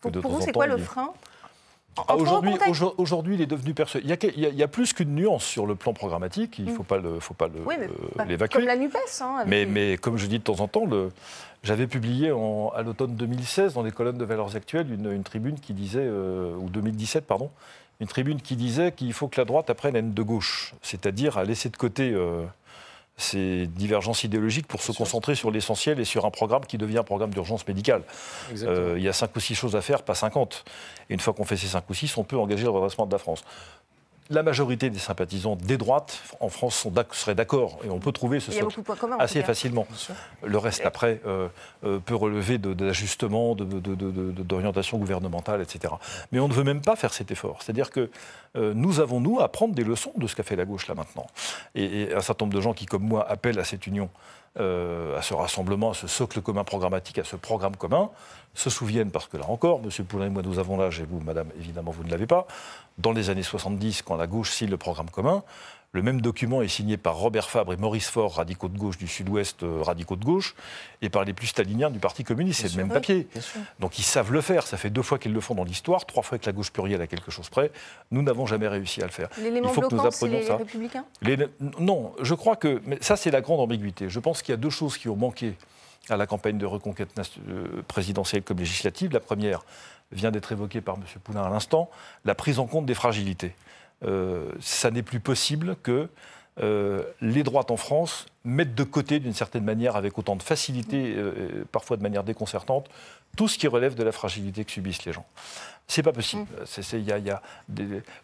Que 0.00 0.08
de 0.08 0.20
pour 0.20 0.30
vous, 0.30 0.40
c'est 0.40 0.52
quoi 0.52 0.66
le 0.66 0.78
frein? 0.78 1.12
Ah, 1.96 2.16
aujourd'hui, 2.16 2.54
aujourd'hui, 2.98 3.34
il 3.34 3.40
est 3.40 3.46
devenu 3.46 3.72
persuadé. 3.72 4.04
Il, 4.36 4.42
y 4.42 4.62
a, 4.62 4.68
plus 4.68 4.92
qu'une 4.92 5.14
nuance 5.14 5.44
sur 5.44 5.66
le 5.66 5.74
plan 5.74 5.92
programmatique. 5.92 6.58
Il 6.58 6.66
ne 6.66 6.72
faut 6.72 6.82
pas, 6.82 6.98
le, 6.98 7.20
faut 7.20 7.34
pas 7.34 7.48
l'évacuer. 8.26 8.58
Comme 8.58 8.66
la 8.66 8.76
Nupes. 8.76 8.96
Hein, 9.20 9.44
mais, 9.46 9.64
mais, 9.64 9.96
comme 9.96 10.16
je 10.16 10.26
dis 10.26 10.38
de 10.38 10.44
temps 10.44 10.60
en 10.60 10.68
temps, 10.68 10.86
j'avais 11.62 11.86
publié 11.86 12.28
à 12.28 12.82
l'automne 12.82 13.14
2016 13.14 13.74
dans 13.74 13.82
les 13.82 13.92
colonnes 13.92 14.18
de 14.18 14.24
Valeurs 14.24 14.56
Actuelles 14.56 14.90
une, 14.92 15.22
tribune 15.22 15.58
qui 15.60 15.72
disait, 15.72 16.00
euh, 16.02 16.54
ou 16.56 16.68
2017 16.68 17.26
pardon, 17.26 17.50
une 18.00 18.08
tribune 18.08 18.40
qui 18.40 18.56
disait 18.56 18.92
qu'il 18.92 19.12
faut 19.12 19.28
que 19.28 19.40
la 19.40 19.44
droite 19.44 19.70
apprenne 19.70 19.94
à 19.94 20.00
être 20.00 20.12
de 20.12 20.22
gauche, 20.22 20.74
c'est-à-dire 20.82 21.38
à 21.38 21.44
laisser 21.44 21.68
de 21.68 21.76
côté. 21.76 22.10
Euh, 22.10 22.44
ces 23.16 23.66
divergences 23.68 24.24
idéologiques 24.24 24.66
pour 24.66 24.82
se 24.82 24.90
concentrer 24.92 25.34
sur 25.34 25.50
l'essentiel 25.50 26.00
et 26.00 26.04
sur 26.04 26.24
un 26.26 26.30
programme 26.30 26.66
qui 26.66 26.78
devient 26.78 26.98
un 26.98 27.04
programme 27.04 27.30
d'urgence 27.30 27.66
médicale. 27.66 28.02
Euh, 28.62 28.94
il 28.96 29.04
y 29.04 29.08
a 29.08 29.12
cinq 29.12 29.34
ou 29.36 29.40
six 29.40 29.54
choses 29.54 29.76
à 29.76 29.82
faire, 29.82 30.02
pas 30.02 30.14
50. 30.14 30.64
Et 31.10 31.14
une 31.14 31.20
fois 31.20 31.32
qu'on 31.32 31.44
fait 31.44 31.56
ces 31.56 31.68
cinq 31.68 31.88
ou 31.88 31.94
six, 31.94 32.16
on 32.16 32.24
peut 32.24 32.36
engager 32.36 32.64
le 32.64 32.70
redressement 32.70 33.06
de 33.06 33.12
la 33.12 33.18
France. 33.18 33.44
La 34.30 34.42
majorité 34.42 34.90
des 34.90 34.98
sympathisants 34.98 35.56
des 35.56 35.76
droites 35.76 36.22
en 36.40 36.48
France 36.48 36.76
sont 36.76 36.92
seraient 37.12 37.34
d'accord 37.34 37.78
et 37.84 37.90
on 37.90 37.98
peut 37.98 38.12
trouver 38.12 38.40
ce 38.40 38.52
socle 38.52 38.80
assez 39.18 39.42
facilement. 39.42 39.86
Le 40.42 40.58
reste 40.58 40.86
après 40.86 41.20
euh, 41.26 41.48
euh, 41.84 41.98
peut 41.98 42.14
relever 42.14 42.58
d'ajustements, 42.58 43.54
d'orientation 43.54 44.98
gouvernementale, 44.98 45.60
etc. 45.60 45.94
Mais 46.32 46.40
on 46.40 46.48
ne 46.48 46.54
veut 46.54 46.64
même 46.64 46.80
pas 46.80 46.96
faire 46.96 47.12
cet 47.12 47.30
effort. 47.30 47.62
C'est-à-dire 47.62 47.90
que 47.90 48.10
euh, 48.56 48.72
nous 48.74 49.00
avons, 49.00 49.20
nous, 49.20 49.40
à 49.40 49.48
prendre 49.48 49.74
des 49.74 49.84
leçons 49.84 50.12
de 50.16 50.26
ce 50.26 50.34
qu'a 50.34 50.42
fait 50.42 50.56
la 50.56 50.64
gauche 50.64 50.88
là 50.88 50.94
maintenant. 50.94 51.26
Et, 51.74 52.02
et, 52.02 52.14
un 52.14 52.20
certain 52.20 52.46
nombre 52.46 52.56
de 52.56 52.62
gens 52.62 52.72
qui, 52.72 52.86
comme 52.86 53.02
moi, 53.02 53.28
appellent 53.28 53.58
à 53.58 53.64
cette 53.64 53.86
union, 53.86 54.08
à 54.56 55.20
ce 55.20 55.34
rassemblement, 55.34 55.90
à 55.90 55.94
ce 55.94 56.06
socle 56.06 56.40
commun 56.40 56.62
programmatique, 56.62 57.18
à 57.18 57.24
ce 57.24 57.34
programme 57.34 57.74
commun, 57.74 58.10
se 58.54 58.70
souviennent, 58.70 59.10
parce 59.10 59.26
que 59.26 59.36
là 59.36 59.46
encore, 59.48 59.80
M. 59.82 60.04
Poulain 60.06 60.26
et 60.26 60.30
moi, 60.30 60.42
nous 60.42 60.60
avons 60.60 60.76
l'âge, 60.78 61.00
et 61.00 61.04
vous, 61.04 61.20
madame, 61.20 61.48
évidemment, 61.58 61.90
vous 61.90 62.04
ne 62.04 62.10
l'avez 62.10 62.26
pas, 62.26 62.46
dans 62.98 63.12
les 63.12 63.30
années 63.30 63.42
70, 63.42 64.02
quand 64.02 64.16
la 64.16 64.26
gauche 64.26 64.50
signe 64.50 64.70
le 64.70 64.76
programme 64.76 65.10
commun, 65.10 65.42
le 65.94 66.02
même 66.02 66.20
document 66.20 66.60
est 66.60 66.68
signé 66.68 66.96
par 66.96 67.14
Robert 67.14 67.48
Fabre 67.48 67.72
et 67.72 67.76
Maurice 67.76 68.08
Faure, 68.08 68.34
radicaux 68.34 68.68
de 68.68 68.76
gauche 68.76 68.98
du 68.98 69.06
Sud-Ouest, 69.06 69.62
euh, 69.62 69.80
radicaux 69.80 70.16
de 70.16 70.24
gauche, 70.24 70.56
et 71.02 71.08
par 71.08 71.24
les 71.24 71.32
plus 71.32 71.46
staliniens 71.46 71.88
du 71.88 72.00
Parti 72.00 72.24
communiste. 72.24 72.62
C'est 72.62 72.76
le 72.76 72.82
même 72.82 72.92
papier. 72.92 73.28
Donc 73.78 73.96
ils 74.00 74.02
savent 74.02 74.32
le 74.32 74.40
faire. 74.40 74.66
Ça 74.66 74.76
fait 74.76 74.90
deux 74.90 75.02
fois 75.02 75.20
qu'ils 75.20 75.32
le 75.32 75.40
font 75.40 75.54
dans 75.54 75.62
l'histoire, 75.62 76.04
trois 76.04 76.24
fois 76.24 76.38
que 76.38 76.46
la 76.46 76.52
gauche 76.52 76.72
plurielle 76.72 77.00
a 77.00 77.06
quelque 77.06 77.30
chose 77.30 77.48
près. 77.48 77.70
Nous 78.10 78.22
n'avons 78.22 78.44
jamais 78.44 78.66
réussi 78.66 79.02
à 79.02 79.06
le 79.06 79.12
faire. 79.12 79.28
L'élément 79.40 79.72
bloquant, 79.72 80.10
c'est 80.10 80.26
les 80.26 80.50
républicains? 80.50 81.04
Non, 81.78 82.12
je 82.20 82.34
crois 82.34 82.56
que... 82.56 82.82
Mais 82.86 82.98
ça, 83.00 83.14
c'est 83.14 83.30
la 83.30 83.40
grande 83.40 83.60
ambiguïté. 83.60 84.08
Je 84.08 84.18
pense 84.18 84.42
qu'il 84.42 84.52
y 84.52 84.54
a 84.54 84.58
deux 84.58 84.70
choses 84.70 84.98
qui 84.98 85.08
ont 85.08 85.16
manqué 85.16 85.54
à 86.08 86.16
la 86.16 86.26
campagne 86.26 86.58
de 86.58 86.66
reconquête 86.66 87.10
euh, 87.48 87.82
présidentielle 87.88 88.42
comme 88.42 88.58
législative. 88.58 89.12
La 89.12 89.20
première 89.20 89.64
vient 90.12 90.30
d'être 90.30 90.52
évoquée 90.52 90.80
par 90.80 90.96
M. 90.96 91.02
Poulain 91.22 91.42
à 91.42 91.50
l'instant, 91.50 91.90
la 92.24 92.34
prise 92.34 92.58
en 92.58 92.66
compte 92.66 92.86
des 92.86 92.94
fragilités. 92.94 93.54
Euh, 94.04 94.52
ça 94.60 94.90
n'est 94.90 95.02
plus 95.02 95.20
possible 95.20 95.76
que 95.82 96.08
euh, 96.60 97.02
les 97.20 97.42
droites 97.42 97.70
en 97.70 97.76
France 97.76 98.26
mettent 98.44 98.74
de 98.74 98.84
côté, 98.84 99.20
d'une 99.20 99.34
certaine 99.34 99.64
manière, 99.64 99.96
avec 99.96 100.18
autant 100.18 100.36
de 100.36 100.42
facilité, 100.42 101.16
parfois 101.72 101.96
de 101.96 102.02
manière 102.02 102.24
déconcertante, 102.24 102.88
tout 103.36 103.48
ce 103.48 103.58
qui 103.58 103.66
relève 103.66 103.94
de 103.94 104.02
la 104.02 104.12
fragilité 104.12 104.64
que 104.64 104.70
subissent 104.70 105.04
les 105.04 105.12
gens. 105.12 105.24
C'est 105.86 106.02
pas 106.02 106.12
possible. 106.12 106.44
Mm. 106.44 106.98
y 107.06 107.30
a, 107.30 107.42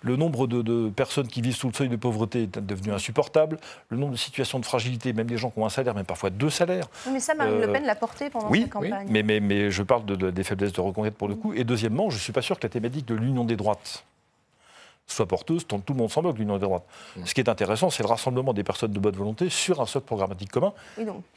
le 0.03 0.17
nombre 0.17 0.47
de, 0.47 0.89
personnes 0.89 1.29
qui 1.29 1.43
vivent 1.43 1.55
sous 1.55 1.69
le 1.69 1.75
seuil 1.75 1.89
de 1.89 1.97
pauvreté 1.97 2.45
est 2.45 2.59
devenu 2.59 2.93
insupportable. 2.93 3.59
Le 3.91 3.99
nombre 3.99 4.13
de 4.13 4.19
situations 4.19 4.59
de 4.59 4.65
fragilité, 4.65 5.13
même 5.13 5.27
des 5.27 5.37
gens 5.37 5.51
qui 5.51 5.59
ont 5.59 5.67
un 5.67 5.71
salaire, 5.71 5.95
même 5.95 6.07
parfois 6.07 6.31
deux 6.31 6.51
salaires. 6.51 6.87
mais 7.13 7.21
ça, 7.21 7.35
Marine 7.35 7.59
Le 7.59 7.69
euh, 7.69 7.73
Pen 7.73 7.85
l'a 7.85 7.95
porté 7.95 8.31
pendant 8.31 8.49
oui, 8.49 8.63
sa 8.63 8.69
campagne. 8.69 9.07
Oui, 9.11 9.23
mais, 9.23 9.41
mais, 9.41 9.71
je 9.71 9.83
parle 9.83 10.05
des 10.05 10.45
faiblesses 10.45 10.73
de 10.73 10.81
reconquête 10.81 11.15
pour 11.15 11.29
le 11.29 11.35
coup. 11.35 11.53
Et 11.53 11.65
deuxièmement, 11.65 12.09
je 12.09 12.17
ne 12.17 12.21
suis 12.21 12.33
pas 12.33 12.43
sûr 12.43 12.59
que 12.59 12.67
la 12.67 12.71
thématique 12.71 13.07
de 13.07 13.15
l'union 13.15 13.45
des 13.45 13.57
droites 13.57 14.05
soit 15.12 15.26
porteuse, 15.26 15.67
tout 15.67 15.83
le 15.88 15.95
monde 15.95 16.11
s'en 16.11 16.23
moque, 16.23 16.38
l'union 16.38 16.55
des 16.57 16.64
droites. 16.64 16.87
Mm. 17.17 17.26
Ce 17.26 17.35
qui 17.35 17.40
est 17.40 17.49
intéressant, 17.49 17.90
c'est 17.90 18.02
le 18.02 18.09
rassemblement 18.09 18.52
des 18.52 18.64
personnes 18.64 18.93
de 18.93 18.99
bonne 18.99 19.17
volonté 19.17 19.49
sur 19.49 19.81
un 19.81 19.87
socle 19.87 20.07
programmatique 20.07 20.50
commun, 20.50 20.73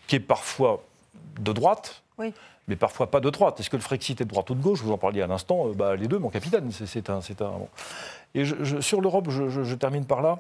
qui 0.08 0.15
est 0.15 0.20
parfois 0.20 0.84
de 1.39 1.51
droite, 1.51 2.03
oui 2.18 2.34
mais 2.68 2.75
parfois 2.75 3.10
pas 3.12 3.20
de 3.20 3.30
droite. 3.30 3.60
Est-ce 3.60 3.70
que 3.70 3.75
le 3.75 3.82
Frexit 3.82 4.20
est 4.22 4.25
de 4.25 4.30
droite 4.30 4.50
ou 4.50 4.56
de 4.56 4.62
gauche? 4.62 4.82
Vous 4.82 4.92
en 4.92 4.98
parliez 4.98 5.22
à 5.22 5.27
l'instant, 5.27 5.68
euh, 5.68 5.74
bah, 5.74 5.96
les 5.96 6.08
deux, 6.08 6.20
mon 6.20 6.30
capitaine. 6.30 6.72
C'est 6.72 7.10
un, 7.10 7.20
un 7.20 7.51
Et 8.36 8.46
sur 8.82 9.01
l'Europe, 9.01 9.30
je, 9.30 9.75
termine 9.75 10.06
par 10.06 10.22
là. 10.22 10.39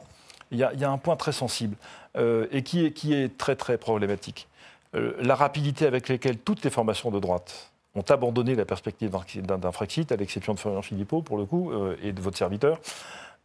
Il 0.51 0.59
y, 0.59 0.63
a, 0.63 0.91
un 0.91 0.97
point 0.99 1.15
très 1.15 1.31
sensible 1.31 1.75
euh, 2.15 2.45
et 2.51 2.61
qui 2.61 2.85
est, 2.85 2.91
qui 2.91 3.13
est, 3.13 3.37
très 3.37 3.55
très 3.55 3.77
problématique. 3.77 4.47
Euh, 4.93 5.15
la 5.19 5.33
rapidité 5.33 5.87
avec 5.87 6.09
laquelle 6.09 6.37
toutes 6.37 6.63
les 6.63 6.69
formations 6.69 7.09
de 7.09 7.19
droite 7.19 7.71
ont 7.95 8.03
abandonné 8.07 8.53
la 8.55 8.65
perspective 8.65 9.09
d'un 9.09 9.71
Frexit, 9.71 10.11
à 10.11 10.15
l'exception 10.15 10.53
de 10.53 10.59
Florian 10.59 10.81
Philippot, 10.81 11.21
pour 11.21 11.37
le 11.37 11.45
coup, 11.45 11.71
et 12.01 12.11
de 12.11 12.21
votre 12.21 12.37
serviteur. 12.37 12.79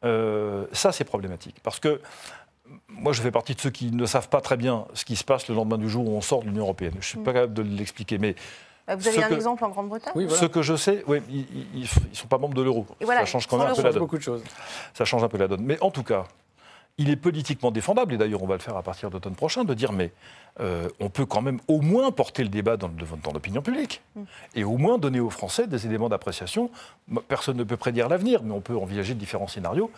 Ça, 0.02 0.92
c'est 0.92 1.04
problématique. 1.04 1.56
Parce 1.62 1.80
que 1.80 2.00
moi, 2.88 3.12
je 3.12 3.22
fais 3.22 3.30
partie 3.30 3.54
de 3.54 3.60
ceux 3.60 3.70
qui 3.70 3.90
ne 3.90 4.06
savent 4.06 4.28
pas 4.28 4.40
très 4.40 4.56
bien 4.56 4.86
ce 4.94 5.04
qui 5.04 5.16
se 5.16 5.24
passe 5.24 5.48
le 5.48 5.54
lendemain 5.54 5.78
du 5.78 5.88
jour 5.88 6.08
où 6.08 6.16
on 6.16 6.20
sort 6.20 6.40
de 6.40 6.46
l'Union 6.46 6.62
européenne. 6.62 6.92
Je 6.94 6.98
ne 6.98 7.02
suis 7.02 7.18
pas 7.18 7.32
capable 7.32 7.54
de 7.54 7.62
l'expliquer, 7.62 8.18
mais 8.18 8.34
bah, 8.86 8.96
vous 8.96 9.06
avez 9.06 9.22
un 9.22 9.30
exemple 9.30 9.64
en 9.64 9.68
Grande-Bretagne 9.68 10.12
oui, 10.14 10.26
Ce 10.30 10.46
que 10.46 10.62
je 10.62 10.74
sais, 10.74 11.04
oui, 11.06 11.20
ils 11.28 11.82
ne 11.82 12.14
sont 12.14 12.26
pas 12.26 12.38
membres 12.38 12.54
de 12.54 12.62
l'euro. 12.62 12.86
ça 13.00 13.24
change 13.26 13.46
quand 13.46 13.58
même 13.58 13.68
un 13.68 13.74
peu 13.74 13.82
la 13.82 13.90
donne. 13.90 14.00
Beaucoup 14.00 14.18
de 14.18 14.22
choses. 14.22 14.42
Ça 14.94 15.04
change 15.04 15.22
un 15.22 15.28
peu 15.28 15.38
la 15.38 15.48
donne. 15.48 15.62
Mais 15.62 15.78
en 15.82 15.90
tout 15.90 16.02
cas, 16.02 16.24
il 16.98 17.10
est 17.10 17.16
politiquement 17.16 17.70
défendable, 17.70 18.14
et 18.14 18.16
d'ailleurs 18.16 18.42
on 18.42 18.46
va 18.46 18.54
le 18.54 18.60
faire 18.60 18.76
à 18.76 18.82
partir 18.82 19.10
d'automne 19.10 19.34
prochain, 19.34 19.64
de 19.64 19.72
dire 19.74 19.92
mais 19.92 20.12
euh, 20.60 20.88
on 20.98 21.08
peut 21.08 21.26
quand 21.26 21.42
même 21.42 21.60
au 21.68 21.80
moins 21.80 22.10
porter 22.10 22.42
le 22.42 22.48
débat 22.48 22.76
dans, 22.76 22.90
dans 23.22 23.32
l'opinion 23.32 23.62
publique 23.62 24.02
mm. 24.16 24.22
et 24.56 24.64
au 24.64 24.76
moins 24.76 24.98
donner 24.98 25.20
aux 25.20 25.30
Français 25.30 25.66
des 25.66 25.86
éléments 25.86 26.08
d'appréciation. 26.08 26.70
Personne 27.28 27.56
ne 27.56 27.64
peut 27.64 27.76
prédire 27.76 28.08
l'avenir, 28.08 28.42
mais 28.42 28.52
on 28.52 28.60
peut 28.60 28.76
envisager 28.76 29.14
différents 29.14 29.46
scénarios 29.46 29.90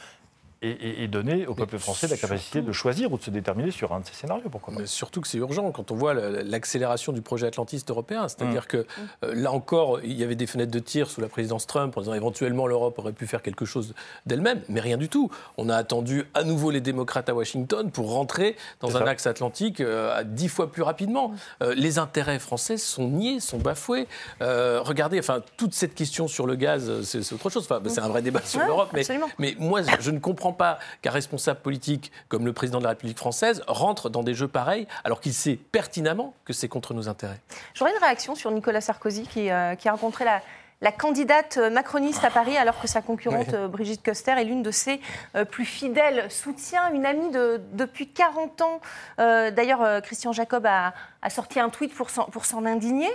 et, 0.63 1.09
donner 1.09 1.47
au 1.47 1.55
peuple 1.55 1.79
français 1.79 2.07
la 2.07 2.17
capacité 2.17 2.61
de 2.61 2.71
choisir 2.73 3.11
ou 3.13 3.19
de 3.19 3.23
se 3.23 3.31
déterminer 3.31 3.71
sur 3.71 3.93
un 3.93 4.01
de 4.01 4.07
ces 4.07 4.13
scénarios. 4.13 4.51
Pourquoi 4.51 4.75
Mais 4.77 4.87
surtout 4.87 5.23
que 5.23 5.29
c'est 5.29 5.39
urgent 5.39 5.71
quand 5.73 5.91
on 5.91 5.95
voit 5.95 6.13
l'accélération 6.13 7.13
du 7.13 7.23
projet 7.23 7.47
atlantiste 7.47 7.91
européen. 7.91 8.29
C'est-à-dire 8.29 8.63
mmh. 8.63 8.67
que 8.67 8.87
euh, 9.25 9.35
là 9.35 9.53
encore, 9.53 10.01
il 10.03 10.13
y 10.13 10.23
avait 10.23 10.35
des 10.35 10.47
fenêtres 10.47 10.71
de 10.71 10.79
tir 10.79 11.11
sous 11.11 11.23
la 11.23 11.29
présidence 11.29 11.67
Trump 11.67 11.97
en 11.97 12.01
disant 12.01 12.15
éventuellement 12.15 12.67
l'Europe 12.67 12.99
aurait 12.99 13.13
pu 13.13 13.27
faire 13.27 13.43
quelque 13.43 13.65
chose 13.65 13.95
d'elle-même, 14.27 14.61
mais 14.69 14.81
rien 14.81 14.99
du 14.99 15.09
tout. 15.09 15.31
On 15.57 15.71
a 15.71 15.77
attendu 15.77 16.25
à 16.35 16.45
nouveau 16.45 16.71
les 16.71 16.83
démocrates 16.83 17.31
à 17.31 17.35
Washington 17.35 17.91
pour 17.91 18.13
rentrer 18.13 18.57
dans 18.81 18.97
un 18.99 19.07
axe 19.07 19.27
atlantique 19.27 19.81
euh, 19.81 20.15
à 20.15 20.25
dix 20.25 20.49
fois 20.49 20.71
plus 20.71 20.83
rapidement. 20.83 21.29
Mmh. 21.29 21.37
Euh, 21.63 21.75
les 21.75 21.99
intérêts 21.99 22.39
français 22.39 22.77
sont 22.77 23.09
niés, 23.09 23.41
sont 23.41 23.59
bafoués. 23.59 24.07
regardez, 24.41 25.19
enfin, 25.19 25.43
toute 25.57 25.73
cette 25.73 25.95
question 25.95 26.29
sur 26.29 26.47
le 26.47 26.55
gaz, 26.55 27.03
c'est 27.03 27.33
autre 27.33 27.49
chose. 27.49 27.65
Enfin, 27.65 27.81
c'est 27.89 28.01
un 28.01 28.09
vrai 28.09 28.21
débat 28.21 28.43
sur 28.45 28.61
l'Europe, 28.61 28.91
mais, 28.93 29.03
mais 29.39 29.57
moi, 29.59 29.81
je 30.01 30.11
ne 30.11 30.19
comprends 30.19 30.50
pas 30.53 30.79
qu'un 31.03 31.11
responsable 31.11 31.61
politique 31.61 32.13
comme 32.29 32.45
le 32.45 32.53
président 32.53 32.79
de 32.79 32.85
la 32.85 32.91
République 32.91 33.19
française 33.19 33.63
rentre 33.67 34.11
dans 34.11 34.23
des 34.23 34.35
jeux 34.35 34.49
pareils 34.49 34.87
alors 35.05 35.21
qu'il 35.21 35.35
sait 35.35 35.57
pertinemment 35.57 36.35
que 36.45 36.53
c'est 36.53 36.69
contre 36.69 36.95
nos 36.95 37.09
intérêts. 37.09 37.41
J'aurais 37.75 37.93
une 37.93 38.03
réaction 38.03 38.35
sur 38.35 38.51
Nicolas 38.51 38.81
Sarkozy 38.81 39.23
qui, 39.25 39.51
euh, 39.51 39.75
a 39.85 39.91
rencontré 39.91 40.25
la, 40.25 40.93
candidate 40.93 41.59
macroniste 41.59 42.25
à 42.25 42.31
Paris, 42.31 42.57
alors 42.57 42.81
que 42.81 42.89
sa 42.89 43.03
concurrente 43.03 43.49
euh, 43.55 43.69
Brigitte 43.69 44.03
Koster 44.03 44.33
est 44.33 44.45
l'une 44.45 44.63
de 44.63 44.71
ses 44.71 45.01
euh, 45.37 45.45
plus 45.45 45.67
fidèles 45.67 46.31
soutiens, 46.31 46.93
une 46.95 47.05
amie 47.05 47.31
de, 47.31 47.61
depuis 47.73 48.09
40 48.09 48.63
ans. 48.63 48.81
D'ailleurs, 49.19 50.03
Christian 50.03 50.33
Jacob 50.33 50.67
a, 50.67 50.93
sorti 51.29 51.61
un 51.61 51.69
tweet 51.69 51.93
pour 51.95 52.11
s'en 52.11 52.65
indigner 52.65 53.11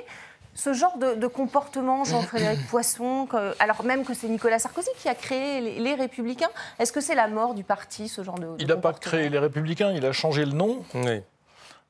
ce 0.55 0.73
genre 0.73 0.97
de, 0.97 1.27
comportement, 1.27 2.03
Jean-Frédéric 2.05 2.65
Poisson, 2.69 3.27
alors 3.59 3.83
même 3.83 4.03
que 4.05 4.13
c'est 4.13 4.27
Nicolas 4.27 4.57
Sarkozy 4.57 4.89
qui 4.97 5.09
a 5.09 5.15
créé 5.15 5.79
les, 5.79 5.95
Républicains, 5.95 6.49
est-ce 6.79 6.91
que 6.91 7.01
c'est 7.01 7.15
la 7.15 7.27
mort 7.27 7.53
du 7.53 7.63
parti, 7.63 8.07
ce 8.07 8.23
genre 8.23 8.39
de, 8.39 8.47
Il 8.59 8.67
n'a 8.67 8.77
pas 8.77 8.93
créé 8.93 9.29
les 9.29 9.39
Républicains, 9.39 9.91
il 9.91 10.05
a 10.05 10.11
changé 10.11 10.45
le 10.45 10.53
nom. 10.53 10.83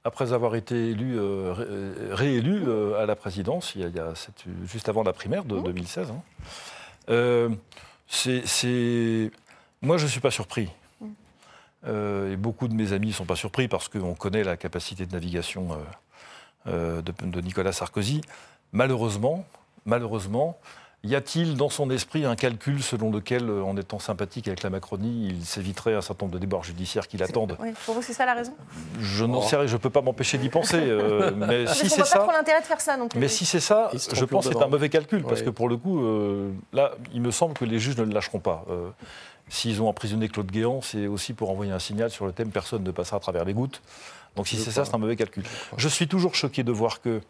Après 0.08 0.34
avoir 0.34 0.56
été 0.56 0.91
élu, 0.91 1.17
euh, 1.17 1.56
euh, 1.58 2.10
réélu 2.12 2.63
euh, 2.67 3.01
à 3.01 3.08
la 3.08 3.15
présidence, 3.15 3.73
il 3.75 3.82
y 3.82 3.99
a, 3.99 4.13
juste 4.63 4.88
avant 4.88 5.01
la 5.01 5.13
primaire 5.13 5.45
de 5.45 5.60
2016. 5.60 6.12
Mmh. 6.12 7.12
Hein. 7.12 7.56
c'est, 8.08 9.32
Moi, 9.82 9.97
je 9.97 10.04
ne 10.04 10.10
suis 10.10 10.19
pas 10.19 10.30
surpris. 10.30 10.69
Mmh. 11.01 12.34
et 12.34 12.36
beaucoup 12.38 12.67
de 12.67 12.75
mes 12.75 12.93
amis 12.93 13.08
ne 13.08 13.13
sont 13.13 13.25
pas 13.25 13.36
surpris 13.36 13.67
parce 13.67 13.88
qu'on 13.89 14.13
connaît 14.13 14.43
la 14.43 14.58
capacité 14.58 15.08
de 15.08 15.12
navigation 15.12 15.69
de, 16.67 17.41
Nicolas 17.41 17.71
Sarkozy. 17.71 18.21
Malheureusement, 18.75 19.45
malheureusement, 19.85 20.57
y 21.05 21.15
a-t-il 21.15 21.55
dans 21.55 21.69
son 21.69 21.89
esprit 21.89 22.25
un 22.25 22.35
calcul 22.35 22.83
selon 22.83 23.09
lequel, 23.09 23.49
euh, 23.49 23.63
en 23.63 23.77
étant 23.77 23.99
sympathique 23.99 24.49
avec 24.49 24.63
la 24.63 24.69
Macronie, 24.69 25.27
il 25.29 25.45
s'éviterait 25.45 25.93
un 25.93 26.01
certain 26.01 26.25
nombre 26.25 26.33
de 26.33 26.39
débords 26.39 26.65
judiciaires 26.65 27.07
qui 27.07 27.15
l'attendent? 27.15 27.57
Pour 27.85 27.95
vous, 27.95 28.01
c'est 28.01 28.11
ça 28.11 28.25
la 28.25 28.33
raison? 28.33 28.53
Je 28.99 29.23
n'en 29.23 29.41
sais 29.41 29.55
rien, 29.55 29.65
je 29.65 29.73
ne 29.73 29.77
peux 29.77 29.89
pas 29.89 30.01
m'empêcher 30.01 30.38
d'y 30.38 30.49
penser. 30.49 30.75
Euh, 30.77 31.31
mais 31.38 31.67
si 31.67 31.89
c'est 31.89 32.03
ça, 32.03 32.17
pas 32.17 32.23
trop 32.25 32.33
l'intérêt 32.33 32.59
de 32.59 32.65
faire 32.65 32.81
ça 32.81 32.97
non 32.97 33.07
plus. 33.07 33.17
Mais 33.17 33.29
si 33.29 33.45
c'est 33.45 33.61
ça, 33.61 33.91
je 33.93 34.25
pense 34.25 34.49
que 34.49 34.53
c'est 34.53 34.61
un 34.63 34.67
mauvais 34.67 34.89
calcul 34.89 35.23
parce 35.23 35.41
que 35.41 35.49
pour 35.49 35.69
le 35.69 35.77
coup, 35.77 36.03
euh, 36.03 36.51
là, 36.73 36.91
il 37.13 37.21
me 37.21 37.31
semble 37.31 37.53
que 37.53 37.63
les 37.63 37.79
juges 37.79 37.97
ne 37.97 38.03
le 38.03 38.11
lâcheront 38.11 38.39
pas. 38.39 38.65
S'ils 39.47 39.81
ont 39.81 39.88
emprisonné 39.88 40.27
Claude 40.27 40.51
Guéant, 40.51 40.81
c'est 40.81 41.07
aussi 41.07 41.33
pour 41.33 41.51
envoyer 41.51 41.71
un 41.71 41.79
signal 41.79 42.09
sur 42.09 42.25
le 42.25 42.33
thème 42.33 42.49
personne 42.49 42.83
ne 42.83 42.91
passera 42.91 43.17
à 43.17 43.19
travers 43.19 43.45
les 43.45 43.53
gouttes. 43.53 43.81
Donc 44.35 44.47
si 44.47 44.57
c'est 44.57 44.71
ça, 44.71 44.83
c'est 44.83 44.95
un 44.95 44.97
mauvais 44.97 45.15
calcul. 45.15 45.43
Je 45.77 45.88
suis 45.88 46.07
toujours 46.07 46.35
choqué 46.35 46.63
de 46.63 46.71
voir 46.71 46.99
que 46.99 47.21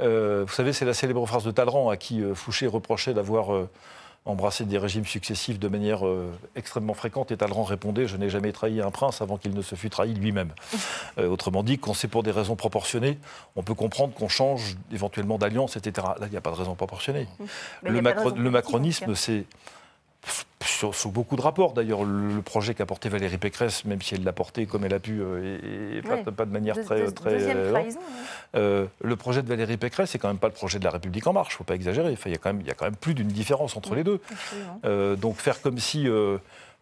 euh, 0.00 0.44
vous 0.46 0.52
savez, 0.52 0.72
c'est 0.72 0.84
la 0.84 0.94
célèbre 0.94 1.24
phrase 1.26 1.44
de 1.44 1.50
Talleyrand 1.50 1.88
à 1.90 1.96
qui 1.96 2.22
euh, 2.22 2.34
Fouché 2.34 2.66
reprochait 2.66 3.14
d'avoir 3.14 3.54
euh, 3.54 3.68
embrassé 4.24 4.64
des 4.64 4.78
régimes 4.78 5.04
successifs 5.04 5.58
de 5.58 5.68
manière 5.68 6.00
extrêmement 6.56 6.94
fréquente. 6.94 7.30
Et 7.30 7.36
Talleyrand 7.36 7.62
répondait 7.62 8.08
Je 8.08 8.16
n'ai 8.16 8.28
jamais 8.28 8.50
trahi 8.50 8.80
un 8.80 8.90
prince 8.90 9.22
avant 9.22 9.36
qu'il 9.36 9.54
ne 9.54 9.62
se 9.62 9.76
fût 9.76 9.88
trahi 9.88 10.14
lui-même. 10.14 10.50
autrement 11.16 11.62
dit, 11.62 11.78
quand 11.78 11.94
c'est 11.94 12.08
pour 12.08 12.24
des 12.24 12.32
raisons 12.32 12.56
proportionnées, 12.56 13.18
on 13.54 13.62
peut 13.62 13.74
comprendre 13.74 14.14
qu'on 14.14 14.28
change 14.28 14.76
éventuellement 14.92 15.38
d'alliance, 15.38 15.76
etc. 15.76 16.08
Là, 16.18 16.26
il 16.26 16.30
n'y 16.30 16.36
a 16.36 16.40
pas 16.40 16.50
de 16.50 16.56
raison 16.56 16.74
proportionnée. 16.74 17.28
le, 17.84 18.00
le 18.00 18.50
macronisme, 18.50 19.14
c'est 19.14 19.44
sous, 20.92 21.10
beaucoup 21.10 21.36
de 21.36 21.40
rapports. 21.40 21.72
D'ailleurs, 21.72 22.04
le, 22.04 22.40
projet 22.42 22.74
qu'a 22.74 22.86
porté 22.86 23.08
Valérie 23.08 23.38
Pécresse, 23.38 23.84
même 23.84 24.02
si 24.02 24.14
elle 24.14 24.24
l'a 24.24 24.32
porté 24.32 24.66
comme 24.66 24.84
elle 24.84 24.94
a 24.94 24.98
pu, 24.98 25.20
et, 25.20 26.02
pas, 26.02 26.44
de 26.44 26.52
manière 26.52 26.80
très. 26.84 27.10
très 27.10 27.38
euh, 28.54 28.86
le 29.02 29.16
projet 29.16 29.42
de 29.42 29.48
Valérie 29.48 29.76
Pécresse, 29.76 30.10
c'est 30.10 30.18
quand 30.18 30.28
même 30.28 30.38
pas 30.38 30.48
le 30.48 30.54
projet 30.54 30.78
de 30.78 30.84
la 30.84 30.90
République 30.90 31.26
en 31.26 31.32
marche. 31.32 31.52
Il 31.52 31.54
ne 31.54 31.58
faut 31.58 31.64
pas 31.64 31.74
exagérer. 31.74 32.16
il, 32.24 32.30
y 32.30 32.34
a 32.34 32.38
quand 32.38 32.52
même, 32.52 32.60
il 32.60 32.66
y 32.66 32.70
a 32.70 32.74
quand 32.74 32.84
même 32.84 32.96
plus 32.96 33.14
d'une 33.14 33.28
différence 33.28 33.76
entre 33.76 33.94
les 33.94 34.04
deux. 34.04 34.20
Euh, 34.84 35.16
donc 35.16 35.36
faire 35.36 35.60
comme 35.60 35.78
si. 35.78 36.08
Euh, 36.08 36.38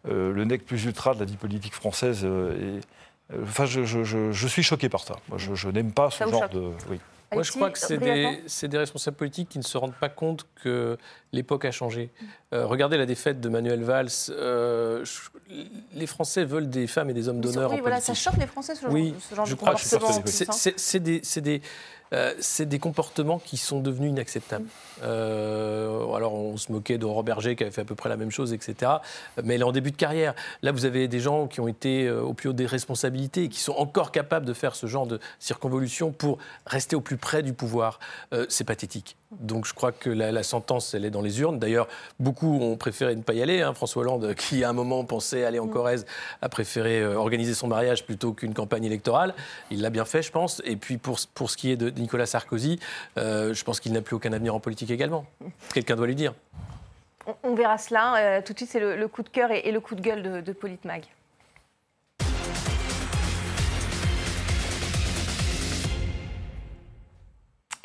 le 0.07 0.45
nec 0.45 0.63
plus 0.63 0.85
ultra 0.85 1.15
de 1.15 1.19
la 1.19 1.25
vie 1.25 1.35
politique 1.35 1.73
française. 1.73 2.25
et, 2.25 2.79
enfin, 3.41 3.65
je, 3.65 4.47
suis 4.47 4.61
choqué 4.61 4.87
par 4.87 5.03
ça. 5.03 5.15
Moi, 5.29 5.39
je, 5.39 5.67
n'aime 5.69 5.91
pas 5.91 6.11
ce 6.11 6.23
genre 6.23 6.49
de. 6.49 6.69
Oui. 6.89 6.99
Moi, 7.33 7.43
je 7.43 7.51
crois 7.51 7.69
que 7.69 7.79
c'est 7.79 7.97
des, 7.97 8.39
des, 8.67 8.77
responsables 8.77 9.17
politiques 9.17 9.49
qui 9.49 9.57
ne 9.57 9.63
se 9.63 9.77
rendent 9.77 9.95
pas 9.95 10.09
compte 10.09 10.45
que 10.63 10.97
l'époque 11.33 11.65
a 11.65 11.71
changé. 11.71 12.11
Euh, 12.53 12.65
regardez 12.65 12.97
la 12.97 13.05
défaite 13.05 13.41
de 13.41 13.49
Manuel 13.49 13.83
Valls. 13.83 14.07
Euh, 14.29 15.03
les 15.93 16.07
Français 16.07 16.45
veulent 16.45 16.69
des 16.69 16.87
femmes 16.87 17.09
et 17.09 17.13
des 17.13 17.27
hommes 17.27 17.41
d'honneur. 17.41 17.71
Oui, 17.71 17.79
voilà, 17.81 17.99
ça 17.99 18.13
choque 18.13 18.37
les 18.37 18.47
Français, 18.47 18.75
ce 18.75 18.81
genre, 18.81 18.91
oui, 18.91 19.15
ce 19.19 19.35
genre 19.35 19.45
je 19.45 19.53
de 19.53 19.57
crois 19.57 19.73
comportement. 19.73 20.23
C'est 20.77 20.99
des, 20.99 21.21
des, 21.41 21.61
euh, 22.13 22.33
c'est 22.39 22.67
des 22.67 22.79
comportements 22.79 23.39
qui 23.39 23.57
sont 23.57 23.79
devenus 23.79 24.11
inacceptables. 24.11 24.67
Euh, 25.03 26.13
alors, 26.13 26.33
on 26.33 26.57
se 26.57 26.71
moquait 26.71 26.97
de 26.97 27.05
Berger 27.23 27.55
qui 27.55 27.63
avait 27.63 27.71
fait 27.71 27.81
à 27.81 27.85
peu 27.85 27.95
près 27.95 28.09
la 28.09 28.17
même 28.17 28.31
chose, 28.31 28.53
etc. 28.53 28.91
Mais 29.43 29.55
elle 29.55 29.61
est 29.61 29.65
en 29.65 29.71
début 29.71 29.91
de 29.91 29.97
carrière. 29.97 30.35
Là, 30.61 30.71
vous 30.71 30.85
avez 30.85 31.07
des 31.07 31.19
gens 31.19 31.47
qui 31.47 31.59
ont 31.59 31.67
été 31.67 32.05
euh, 32.05 32.21
au 32.21 32.33
plus 32.33 32.49
haut 32.49 32.53
des 32.53 32.65
responsabilités 32.65 33.43
et 33.43 33.49
qui 33.49 33.59
sont 33.59 33.73
encore 33.73 34.11
capables 34.11 34.45
de 34.45 34.53
faire 34.53 34.75
ce 34.75 34.87
genre 34.87 35.07
de 35.07 35.19
circonvolution 35.39 36.11
pour 36.11 36.37
rester 36.65 36.95
au 36.95 37.01
plus 37.01 37.17
près 37.17 37.43
du 37.43 37.53
pouvoir. 37.53 37.99
c'est 38.49 38.63
pathétique. 38.63 39.17
Donc 39.39 39.65
je 39.65 39.73
crois 39.73 39.91
que 39.91 40.09
la, 40.09 40.43
sentence, 40.43 40.93
elle 40.93 41.05
est 41.05 41.09
dans 41.09 41.21
les 41.21 41.41
urnes. 41.41 41.59
D'ailleurs, 41.59 41.87
beaucoup 42.19 42.59
ont 42.59 42.77
préféré 42.77 43.15
ne 43.15 43.21
pas 43.21 43.33
y 43.33 43.41
aller. 43.41 43.61
Hein. 43.61 43.73
François 43.73 44.03
Hollande, 44.03 44.33
qui 44.37 44.63
à 44.63 44.69
un 44.69 44.73
moment 44.73 45.03
pensait 45.03 45.43
aller 45.43 45.59
en 45.59 45.65
mm. 45.65 45.71
Corrèze, 45.71 46.05
a 46.41 46.49
préféré 46.49 47.05
organiser 47.05 47.53
son 47.53 47.67
mariage 47.67 48.05
plutôt 48.05 48.33
qu'une 48.33 48.53
campagne 48.53 48.85
électorale. 48.85 49.33
Il 49.71 49.81
l'a 49.81 49.89
bien 49.89 50.05
fait, 50.05 50.21
je 50.21 50.31
pense. 50.31 50.61
Et 50.65 50.75
puis 50.75 50.97
pour, 50.97 51.19
pour 51.33 51.49
ce 51.49 51.57
qui 51.57 51.71
est 51.71 51.77
de 51.77 51.89
Nicolas 52.05 52.27
Sarkozy, 52.27 52.79
euh, 53.17 53.55
je 53.55 53.63
pense 53.63 53.79
qu'il 53.79 53.91
n'a 53.91 54.01
plus 54.01 54.15
aucun 54.15 54.31
avenir 54.31 54.53
en 54.53 54.59
politique 54.59 54.91
également. 54.91 55.25
Quelqu'un 55.73 55.95
doit 55.95 56.05
lui 56.05 56.15
dire. 56.15 56.35
On, 57.41 57.55
verra 57.55 57.79
cela. 57.79 58.15
Euh, 58.17 58.41
tout 58.45 58.53
de 58.53 58.59
suite, 58.59 58.69
c'est 58.69 58.79
le, 58.79 59.07
coup 59.07 59.23
de 59.23 59.29
cœur 59.29 59.49
et, 59.49 59.71
le 59.71 59.79
coup 59.79 59.95
de 59.95 60.01
gueule 60.01 60.21
de, 60.21 60.41
de 60.41 60.53
Politmag. 60.53 61.05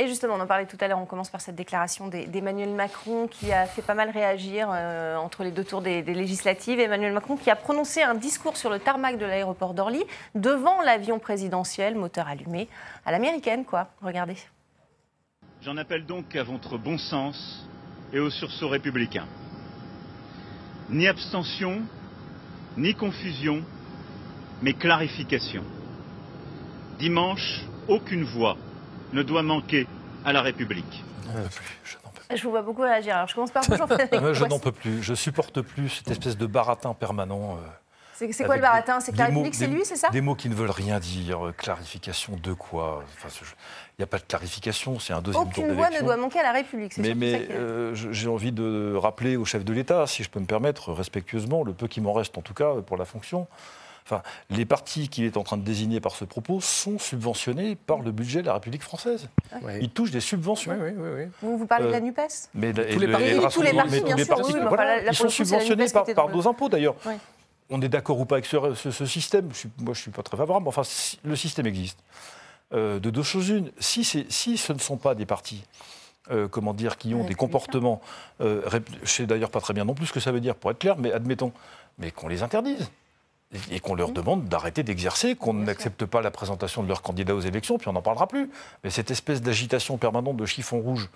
Et 0.00 0.08
justement, 0.08 0.36
on 0.36 0.40
en 0.40 0.46
parlait 0.46 0.64
tout 0.64 0.78
à 0.80 0.88
l'heure, 0.88 0.98
on 0.98 1.04
commence 1.04 1.28
par 1.28 1.42
cette 1.42 1.56
déclaration 1.56 2.08
d'Emmanuel 2.08 2.70
Macron 2.70 3.26
qui 3.26 3.52
a 3.52 3.66
fait 3.66 3.82
pas 3.82 3.92
mal 3.92 4.08
réagir 4.08 4.70
euh, 4.72 5.14
entre 5.16 5.44
les 5.44 5.50
deux 5.50 5.62
tours 5.62 5.82
des, 5.82 6.00
législatives. 6.00 6.80
Emmanuel 6.80 7.12
Macron 7.12 7.36
qui 7.36 7.50
a 7.50 7.54
prononcé 7.54 8.00
un 8.00 8.14
discours 8.14 8.56
sur 8.56 8.70
le 8.70 8.78
tarmac 8.78 9.18
de 9.18 9.26
l'aéroport 9.26 9.74
d'Orly 9.74 10.02
devant 10.34 10.80
l'avion 10.80 11.18
présidentiel, 11.18 11.96
moteur 11.96 12.28
allumé, 12.28 12.66
à 13.04 13.12
l'américaine, 13.12 13.66
quoi. 13.66 13.88
Regardez. 14.00 14.36
J'en 15.60 15.76
appelle 15.76 16.06
donc 16.06 16.34
à 16.34 16.44
votre 16.44 16.78
bon 16.78 16.96
sens 16.96 17.68
et 18.14 18.20
au 18.20 18.30
sursaut 18.30 18.70
républicain. 18.70 19.26
Ni 20.88 21.08
abstention, 21.08 21.82
ni 22.78 22.94
confusion, 22.94 23.62
mais 24.62 24.72
clarification. 24.72 25.62
Dimanche, 26.98 27.66
aucune 27.86 28.24
voix 28.24 28.56
ne 29.12 29.22
doit 29.22 29.42
manquer 29.42 29.86
à 30.24 30.32
la 30.32 30.42
République. 30.42 31.04
Je 32.34 32.42
vous 32.44 32.50
vois 32.50 32.62
beaucoup 32.62 32.82
réagir. 32.82 33.16
Alors 33.16 33.28
je 33.28 33.34
commence 33.34 33.50
par 33.50 33.64
vous, 33.64 33.74
Je 34.34 34.44
n'en 34.44 34.58
peux 34.58 34.72
plus. 34.72 35.02
Je 35.02 35.14
supporte 35.14 35.60
plus 35.62 35.88
cette 35.88 36.10
espèce 36.10 36.36
de 36.36 36.46
baratin 36.46 36.94
permanent. 36.94 37.56
Euh, 37.56 37.68
c'est 38.32 38.44
quoi 38.44 38.56
le 38.56 38.62
baratin? 38.62 39.00
C'est 39.00 39.12
que 39.12 39.18
la 39.18 39.26
République, 39.26 39.54
c'est 39.54 39.66
lui, 39.66 39.84
c'est 39.84 39.96
ça? 39.96 40.10
Des 40.10 40.20
mots 40.20 40.34
qui 40.34 40.48
ne 40.50 40.54
veulent 40.54 40.70
rien 40.70 41.00
dire. 41.00 41.46
Euh, 41.46 41.52
clarification 41.52 42.38
de 42.42 42.52
quoi? 42.52 43.02
Il 43.24 44.00
n'y 44.00 44.04
a 44.04 44.06
pas 44.06 44.18
de 44.18 44.24
clarification, 44.24 44.98
c'est 44.98 45.12
un 45.12 45.22
deuxième 45.22 45.44
Aucune 45.44 45.72
voix 45.72 45.90
ne 45.90 46.00
doit 46.00 46.16
manquer 46.16 46.40
à 46.40 46.44
la 46.44 46.52
République. 46.52 46.96
Mais, 46.98 47.14
mais 47.14 47.48
euh, 47.50 47.94
j'ai 47.94 48.28
envie 48.28 48.52
de 48.52 48.94
rappeler 48.94 49.36
au 49.36 49.44
chef 49.44 49.64
de 49.64 49.72
l'État, 49.72 50.06
si 50.06 50.22
je 50.22 50.30
peux 50.30 50.40
me 50.40 50.46
permettre, 50.46 50.92
respectueusement, 50.92 51.64
le 51.64 51.72
peu 51.72 51.88
qui 51.88 52.00
m'en 52.00 52.12
reste 52.12 52.36
en 52.36 52.42
tout 52.42 52.54
cas 52.54 52.74
pour 52.86 52.96
la 52.96 53.04
fonction, 53.04 53.46
Enfin, 54.10 54.22
les 54.50 54.64
partis 54.64 55.08
qu'il 55.08 55.24
est 55.24 55.36
en 55.36 55.44
train 55.44 55.56
de 55.56 55.62
désigner 55.62 56.00
par 56.00 56.16
ce 56.16 56.24
propos 56.24 56.60
sont 56.60 56.98
subventionnés 56.98 57.76
par 57.76 58.00
le 58.00 58.10
budget 58.10 58.40
de 58.42 58.46
la 58.46 58.54
République 58.54 58.82
française. 58.82 59.28
Ils 59.80 59.90
touchent 59.90 60.10
des 60.10 60.20
subventions. 60.20 60.76
vous, 61.42 61.58
vous 61.58 61.66
parlez 61.66 61.86
de 61.86 61.90
la 61.90 61.98
euh, 61.98 62.00
NUPES 62.00 62.48
mais 62.54 62.72
Tous 62.72 62.98
les 62.98 63.08
partis, 63.08 63.52
tous 63.52 63.62
les 63.62 63.72
partis, 63.72 64.02
bien 64.02 64.16
sûr. 64.16 65.06
ils 65.08 65.14
sont 65.14 65.28
subventionnés 65.28 65.88
par, 65.88 66.04
par 66.04 66.28
nos 66.28 66.48
impôts 66.48 66.68
d'ailleurs. 66.68 66.96
On 67.70 67.80
est 67.80 67.88
d'accord 67.88 68.18
ou 68.18 68.24
pas 68.24 68.36
avec 68.36 68.46
ce, 68.46 69.06
système? 69.06 69.44
Moi, 69.46 69.54
je 69.86 69.90
ne 69.90 69.94
suis 69.94 70.10
pas 70.10 70.22
très 70.22 70.36
favorable. 70.36 70.66
Enfin, 70.66 70.82
le 71.22 71.36
système 71.36 71.66
existe. 71.66 71.98
Euh, 72.72 72.98
de 72.98 73.10
deux 73.10 73.22
choses 73.22 73.48
une, 73.48 73.70
si, 73.78 74.04
si 74.04 74.56
ce 74.56 74.72
ne 74.72 74.78
sont 74.78 74.96
pas 74.96 75.14
des 75.14 75.26
partis 75.26 75.64
euh, 76.30 76.46
comment 76.46 76.74
dire, 76.74 76.96
qui 76.96 77.12
ont 77.14 77.24
des 77.24 77.34
comportements. 77.34 78.00
Euh, 78.40 78.62
je 78.70 78.76
ne 78.76 79.06
sais 79.06 79.26
d'ailleurs 79.26 79.50
pas 79.50 79.60
très 79.60 79.74
bien 79.74 79.84
non 79.84 79.94
plus 79.94 80.06
ce 80.06 80.12
que 80.12 80.20
ça 80.20 80.30
veut 80.30 80.40
dire, 80.40 80.54
pour 80.54 80.70
être 80.70 80.78
clair, 80.78 80.96
mais 80.96 81.12
admettons, 81.12 81.50
mais 81.98 82.12
qu'on 82.12 82.28
les 82.28 82.42
interdise 82.42 82.90
et 83.70 83.80
qu'on 83.80 83.94
leur 83.94 84.12
demande 84.12 84.44
d'arrêter 84.44 84.82
d'exercer, 84.82 85.34
qu'on 85.34 85.54
n'accepte 85.54 86.04
pas 86.04 86.20
la 86.22 86.30
présentation 86.30 86.82
de 86.82 86.88
leurs 86.88 87.02
candidats 87.02 87.34
aux 87.34 87.40
élections, 87.40 87.78
puis 87.78 87.88
on 87.88 87.92
n'en 87.92 88.02
parlera 88.02 88.28
plus. 88.28 88.50
Mais 88.84 88.90
cette 88.90 89.10
espèce 89.10 89.42
d'agitation 89.42 89.96
permanente 89.96 90.36
de 90.36 90.46
chiffon 90.46 90.80
rouge 90.80 91.08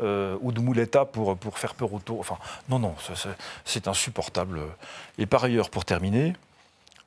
euh, 0.00 0.36
ou 0.40 0.52
de 0.52 0.60
mouletta 0.60 1.04
pour, 1.04 1.36
pour 1.36 1.58
faire 1.58 1.74
peur 1.74 1.92
autour, 1.92 2.20
enfin, 2.20 2.38
non, 2.68 2.78
non, 2.78 2.94
c'est 3.64 3.88
insupportable. 3.88 4.60
Et 5.18 5.26
par 5.26 5.44
ailleurs, 5.44 5.70
pour 5.70 5.84
terminer, 5.84 6.34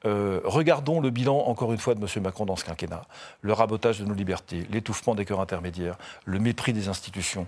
euh, 0.05 0.39
regardons 0.45 1.01
le 1.01 1.09
bilan, 1.09 1.37
encore 1.37 1.73
une 1.73 1.77
fois, 1.77 1.93
de 1.93 2.01
M. 2.01 2.23
Macron 2.23 2.45
dans 2.45 2.55
ce 2.55 2.63
quinquennat. 2.63 3.05
Le 3.41 3.53
rabotage 3.53 3.99
de 3.99 4.05
nos 4.05 4.13
libertés, 4.13 4.65
l'étouffement 4.71 5.13
des 5.13 5.25
cœurs 5.25 5.41
intermédiaires, 5.41 5.97
le 6.25 6.39
mépris 6.39 6.71
des 6.71 6.87
institutions. 6.87 7.47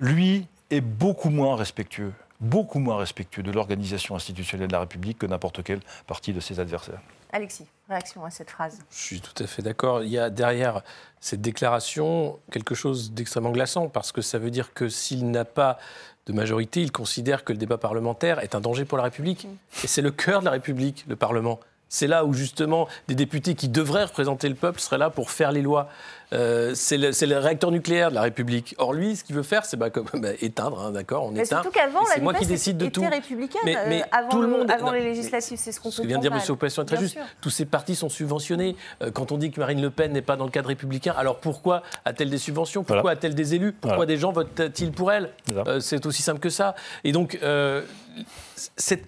Lui 0.00 0.46
est 0.70 0.80
beaucoup 0.80 1.28
moins 1.28 1.54
respectueux 1.54 2.12
beaucoup 2.42 2.80
moins 2.80 2.96
respectueux 2.98 3.42
de 3.42 3.50
l'organisation 3.50 4.14
institutionnelle 4.14 4.66
de 4.66 4.72
la 4.72 4.80
République 4.80 5.18
que 5.18 5.26
n'importe 5.26 5.62
quel 5.62 5.80
parti 6.06 6.32
de 6.32 6.40
ses 6.40 6.60
adversaires. 6.60 7.00
Alexis, 7.32 7.66
réaction 7.88 8.24
à 8.24 8.30
cette 8.30 8.50
phrase 8.50 8.78
Je 8.90 8.98
suis 8.98 9.20
tout 9.20 9.42
à 9.42 9.46
fait 9.46 9.62
d'accord. 9.62 10.02
Il 10.02 10.10
y 10.10 10.18
a 10.18 10.28
derrière 10.28 10.82
cette 11.20 11.40
déclaration 11.40 12.38
quelque 12.50 12.74
chose 12.74 13.12
d'extrêmement 13.12 13.52
glaçant, 13.52 13.88
parce 13.88 14.12
que 14.12 14.20
ça 14.20 14.38
veut 14.38 14.50
dire 14.50 14.74
que 14.74 14.90
s'il 14.90 15.30
n'a 15.30 15.46
pas 15.46 15.78
de 16.26 16.32
majorité, 16.32 16.82
il 16.82 16.92
considère 16.92 17.44
que 17.44 17.52
le 17.52 17.58
débat 17.58 17.78
parlementaire 17.78 18.40
est 18.40 18.54
un 18.54 18.60
danger 18.60 18.84
pour 18.84 18.98
la 18.98 19.04
République. 19.04 19.44
Mm. 19.46 19.84
Et 19.84 19.86
c'est 19.86 20.02
le 20.02 20.10
cœur 20.10 20.40
de 20.40 20.44
la 20.44 20.50
République, 20.50 21.04
le 21.08 21.16
Parlement. 21.16 21.58
C'est 21.92 22.06
là 22.06 22.24
où 22.24 22.32
justement 22.32 22.88
des 23.06 23.14
députés 23.14 23.54
qui 23.54 23.68
devraient 23.68 24.04
représenter 24.04 24.48
le 24.48 24.54
peuple 24.54 24.80
seraient 24.80 24.96
là 24.96 25.10
pour 25.10 25.30
faire 25.30 25.52
les 25.52 25.60
lois. 25.60 25.90
Euh, 26.32 26.72
c'est 26.74 26.96
le, 26.96 27.36
réacteur 27.36 27.70
nucléaire 27.70 28.08
de 28.08 28.14
la 28.14 28.22
République. 28.22 28.74
Or, 28.78 28.94
lui, 28.94 29.14
ce 29.14 29.24
qu'il 29.24 29.36
veut 29.36 29.42
faire, 29.42 29.66
c'est 29.66 29.76
bah, 29.76 29.90
bah, 30.14 30.30
éteindre, 30.40 30.80
hein, 30.80 30.90
d'accord 30.90 31.24
On 31.24 31.34
éteint. 31.34 31.60
Surtout 31.60 31.70
qu'avant, 31.70 32.02
c'est 32.06 32.22
moi 32.22 32.32
qui 32.32 32.46
décide 32.46 32.78
de 32.78 32.86
tout. 32.86 33.02
républicaine 33.02 33.60
mais, 33.66 33.76
mais 33.88 34.00
euh, 34.00 34.06
avant, 34.10 34.30
tout 34.30 34.40
le 34.40 34.48
monde, 34.48 34.70
avant 34.70 34.90
les 34.90 35.02
législatives, 35.02 35.58
c'est 35.58 35.70
ce 35.70 35.80
qu'on 35.80 35.90
peut 35.90 35.96
Ce 35.96 36.00
que 36.00 36.06
vient 36.06 36.16
de 36.16 36.22
dire 36.22 36.32
M. 36.32 36.40
Opposition 36.48 36.82
est 36.82 36.86
très 36.86 36.96
juste. 36.96 37.18
Tous 37.42 37.50
ces 37.50 37.66
partis 37.66 37.94
sont 37.94 38.08
subventionnés. 38.08 38.74
Euh, 39.02 39.10
quand 39.10 39.30
on 39.30 39.36
dit 39.36 39.50
que 39.50 39.60
Marine 39.60 39.82
Le 39.82 39.90
Pen 39.90 40.12
n'est 40.12 40.22
pas 40.22 40.36
dans 40.36 40.46
le 40.46 40.50
cadre 40.50 40.68
républicain, 40.68 41.12
alors 41.14 41.40
pourquoi 41.40 41.82
a-t-elle 42.06 42.30
des 42.30 42.38
subventions? 42.38 42.84
Pourquoi 42.84 43.10
a-t-elle 43.10 43.34
des 43.34 43.54
élus? 43.54 43.72
Pourquoi 43.72 44.06
des 44.06 44.16
gens 44.16 44.32
votent-ils 44.32 44.92
pour 44.92 45.12
elle? 45.12 45.28
C'est 45.80 46.06
aussi 46.06 46.22
simple 46.22 46.40
que 46.40 46.48
ça. 46.48 46.74
Et 47.04 47.12
donc, 47.12 47.38
cette 48.76 49.04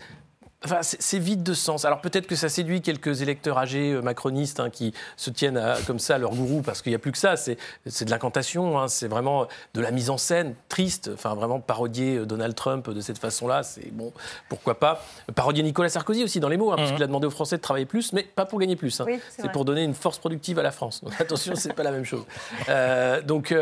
c'est 0.83 1.19
vide 1.19 1.43
de 1.43 1.55
sens. 1.55 1.85
Alors 1.85 2.01
peut-être 2.01 2.27
que 2.27 2.37
ça 2.37 2.49
séduit 2.49 2.81
quelques 2.81 3.23
électeurs 3.23 3.59
âgés 3.59 3.93
euh, 3.93 4.03
macronistes 4.03 4.61
hein, 4.61 4.71
qui 4.71 4.95
se 5.17 5.31
tiennent 5.31 5.61
comme 5.87 5.99
ça 5.99 6.17
à 6.17 6.19
leur 6.19 6.35
gourou 6.35 6.63
parce 6.63 6.83
qu'il 6.83 6.91
n'y 6.91 6.97
a 6.97 6.99
plus 6.99 7.13
que 7.13 7.19
ça. 7.19 7.37
C'est 7.37 7.57
de 7.87 8.11
l'incantation, 8.11 8.79
hein. 8.79 8.89
c'est 8.89 9.09
vraiment 9.09 9.47
de 9.75 9.81
la 9.81 9.91
mise 9.91 10.11
en 10.11 10.19
scène 10.19 10.55
triste. 10.69 11.11
Enfin, 11.13 11.35
vraiment 11.35 11.61
parodier 11.61 12.17
euh, 12.17 12.27
Donald 12.27 12.55
Trump 12.55 12.91
de 12.91 13.01
cette 13.01 13.19
façon-là, 13.19 13.63
c'est 13.63 13.93
bon, 13.93 14.13
pourquoi 14.49 14.79
pas. 14.79 15.05
Parodier 15.35 15.63
Nicolas 15.63 15.89
Sarkozy 15.89 16.25
aussi 16.25 16.41
dans 16.41 16.49
les 16.49 16.57
mots, 16.57 16.73
hein, 16.73 16.77
parce 16.77 16.91
mhm. 16.91 16.97
qu'il 16.97 17.05
a 17.05 17.07
demandé 17.07 17.27
aux 17.27 17.31
Français 17.31 17.57
de 17.57 17.63
travailler 17.63 17.87
plus, 17.87 18.13
mais 18.13 18.23
pas 18.23 18.47
pour 18.47 18.59
gagner 18.59 18.77
plus. 18.77 19.03
c'est 19.31 19.53
pour 19.53 19.65
donner 19.65 19.83
une 19.83 19.95
force 19.95 20.19
productive 20.19 20.59
à 20.59 20.63
la 20.63 20.71
France. 20.71 21.03
Donc 21.03 21.21
attention, 21.21 21.55
c'est 21.55 21.75
pas 21.75 21.83
la 21.83 21.93
même 21.93 22.05
chose. 22.05 22.25
Euh, 22.69 23.21
donc 23.23 23.55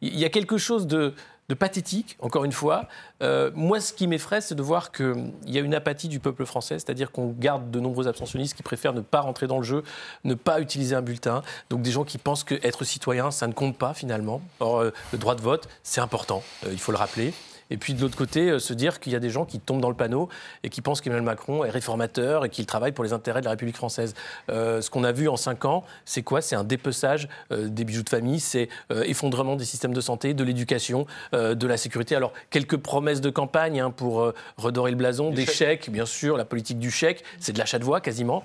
il 0.00 0.18
y 0.18 0.24
a 0.24 0.28
quelque 0.28 0.58
chose 0.58 0.86
de 0.86 1.14
de 1.48 1.54
pathétique, 1.54 2.16
encore 2.20 2.44
une 2.44 2.52
fois. 2.52 2.88
Euh, 3.22 3.50
moi, 3.54 3.80
ce 3.80 3.94
qui 3.94 4.06
m'effraie, 4.06 4.40
c'est 4.42 4.54
de 4.54 4.62
voir 4.62 4.92
qu'il 4.92 5.32
y 5.46 5.56
a 5.56 5.60
une 5.60 5.74
apathie 5.74 6.08
du 6.08 6.20
peuple 6.20 6.44
français, 6.44 6.74
c'est-à-dire 6.74 7.10
qu'on 7.10 7.28
garde 7.28 7.70
de 7.70 7.80
nombreux 7.80 8.06
abstentionnistes 8.06 8.54
qui 8.54 8.62
préfèrent 8.62 8.92
ne 8.92 9.00
pas 9.00 9.20
rentrer 9.20 9.46
dans 9.46 9.56
le 9.56 9.64
jeu, 9.64 9.82
ne 10.24 10.34
pas 10.34 10.60
utiliser 10.60 10.94
un 10.94 11.02
bulletin. 11.02 11.42
Donc 11.70 11.80
des 11.80 11.90
gens 11.90 12.04
qui 12.04 12.18
pensent 12.18 12.44
qu'être 12.44 12.84
citoyen, 12.84 13.30
ça 13.30 13.46
ne 13.46 13.54
compte 13.54 13.78
pas 13.78 13.94
finalement. 13.94 14.42
Or, 14.60 14.80
euh, 14.80 14.90
le 15.12 15.18
droit 15.18 15.34
de 15.34 15.40
vote, 15.40 15.68
c'est 15.82 16.02
important, 16.02 16.42
euh, 16.66 16.70
il 16.72 16.78
faut 16.78 16.92
le 16.92 16.98
rappeler. 16.98 17.32
Et 17.70 17.76
puis 17.76 17.94
de 17.94 18.00
l'autre 18.00 18.16
côté, 18.16 18.50
euh, 18.50 18.58
se 18.58 18.72
dire 18.72 19.00
qu'il 19.00 19.12
y 19.12 19.16
a 19.16 19.20
des 19.20 19.30
gens 19.30 19.44
qui 19.44 19.60
tombent 19.60 19.80
dans 19.80 19.88
le 19.88 19.96
panneau 19.96 20.28
et 20.62 20.70
qui 20.70 20.80
pensent 20.80 21.00
qu'Emmanuel 21.00 21.24
Macron 21.24 21.64
est 21.64 21.70
réformateur 21.70 22.44
et 22.44 22.48
qu'il 22.48 22.66
travaille 22.66 22.92
pour 22.92 23.04
les 23.04 23.12
intérêts 23.12 23.40
de 23.40 23.44
la 23.44 23.52
République 23.52 23.76
française. 23.76 24.14
Euh, 24.50 24.80
ce 24.80 24.90
qu'on 24.90 25.04
a 25.04 25.12
vu 25.12 25.28
en 25.28 25.36
cinq 25.36 25.64
ans, 25.64 25.84
c'est 26.04 26.22
quoi? 26.22 26.40
C'est 26.40 26.56
un 26.56 26.64
dépeçage 26.64 27.28
euh, 27.52 27.68
des 27.68 27.84
bijoux 27.84 28.02
de 28.02 28.08
famille, 28.08 28.40
c'est 28.40 28.68
effondrement 28.90 29.56
des 29.56 29.64
systèmes 29.64 29.94
de 29.94 30.00
santé, 30.00 30.34
de 30.34 30.44
l'éducation, 30.44 31.06
de 31.32 31.66
la 31.66 31.76
sécurité. 31.76 32.16
Alors, 32.16 32.32
quelques 32.50 32.76
promesses 32.76 33.20
de 33.20 33.30
campagne 33.30 33.80
hein, 33.80 33.90
pour 33.90 34.32
redorer 34.56 34.90
le 34.90 34.96
blason, 34.96 35.30
des 35.30 35.46
chèques, 35.46 35.90
bien 35.90 36.06
sûr, 36.06 36.36
la 36.36 36.44
politique 36.44 36.78
du 36.78 36.90
chèque, 36.90 37.24
c'est 37.38 37.52
de 37.52 37.58
l'achat 37.58 37.78
de 37.78 37.84
voix 37.84 38.00
quasiment. 38.00 38.44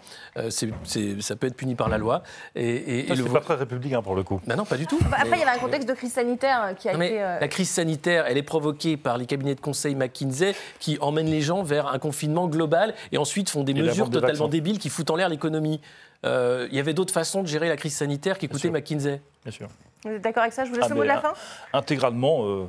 ça 0.50 1.36
peut 1.36 1.48
être 1.48 1.56
puni 1.56 1.76
par 1.76 1.90
la 1.90 1.98
loi. 1.98 2.24
Et, 2.56 3.12
et, 3.12 3.16
le... 3.16 3.24
pas 3.26 3.42
très 3.42 3.56
républicain 3.56 4.02
pour 4.02 4.16
le 4.16 4.24
coup. 4.24 4.42
Ben 4.48 4.56
non, 4.56 4.66
pas 4.66 4.78
du 4.78 4.88
tout. 4.88 5.00
Après, 5.12 5.38
il 5.38 5.40
y 5.40 5.44
avait 5.44 5.58
un 5.58 5.60
contexte 5.60 5.88
de 5.88 5.94
crise 5.94 6.14
sanitaire 6.14 6.74
qui 6.78 6.90
a 6.90 6.94
été. 6.94 7.20
La 7.20 7.48
crise 7.48 7.70
sanitaire, 7.70 8.26
elle 8.28 8.38
est 8.38 8.44
provoquée 8.44 8.98
par 8.98 9.13
par 9.14 9.20
les 9.20 9.28
cabinets 9.28 9.54
de 9.54 9.62
conseil 9.62 9.94
McKinsey 9.94 10.56
qui 10.80 10.98
emmènent 11.00 11.30
les 11.30 11.42
gens 11.42 11.62
vers 11.62 11.86
un 11.90 12.00
confinement 12.00 12.48
global 12.48 12.96
et 13.12 13.20
ensuite 13.20 13.48
font 13.48 13.64
des 13.64 13.74
Et 13.74 13.76
mesures 13.76 14.10
de 14.10 14.16
totalement 14.20 14.46
vaccins. 14.46 14.50
débiles 14.50 14.80
qui 14.80 14.90
foutent 14.90 15.12
en 15.12 15.16
l'air 15.16 15.30
l'économie. 15.30 15.80
Euh, 16.26 16.68
Il 16.72 16.76
y 16.76 16.80
avait 16.80 16.96
d'autres 16.96 17.14
façons 17.14 17.44
de 17.44 17.48
gérer 17.48 17.70
la 17.70 17.78
crise 17.78 17.96
sanitaire 17.96 18.40
qu'écouter 18.40 18.70
sûr. 18.70 18.72
McKinsey. 18.72 19.22
Bien 19.44 19.52
sûr. 19.52 19.68
Vous 20.04 20.10
êtes 20.10 20.22
d'accord 20.24 20.42
avec 20.42 20.54
ça 20.54 20.66
Je 20.66 20.70
vous 20.72 20.76
laisse 20.78 20.86
Ah, 20.86 20.90
le 20.90 20.96
mot 20.96 21.04
de 21.04 21.08
la 21.08 21.22
fin 21.22 21.34
Intégralement, 21.74 22.44
euh, 22.48 22.66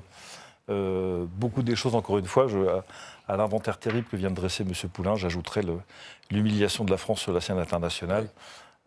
euh, 0.68 1.24
beaucoup 1.36 1.62
des 1.62 1.76
choses, 1.76 1.94
encore 1.94 2.18
une 2.18 2.26
fois, 2.26 2.46
je- 2.46 2.58
à, 2.58 2.84
à 3.26 3.36
l'inventaire 3.38 3.78
terrible 3.78 4.06
que 4.06 4.16
vient 4.16 4.28
de 4.30 4.34
dresser 4.36 4.64
M. 4.64 4.72
Poulain, 4.92 5.16
j'ajouterais 5.16 5.62
le- 5.62 5.78
l'humiliation 6.30 6.84
de 6.84 6.90
la 6.90 6.98
France 6.98 7.20
sur 7.20 7.32
la 7.32 7.40
scène 7.40 7.58
internationale. 7.58 8.28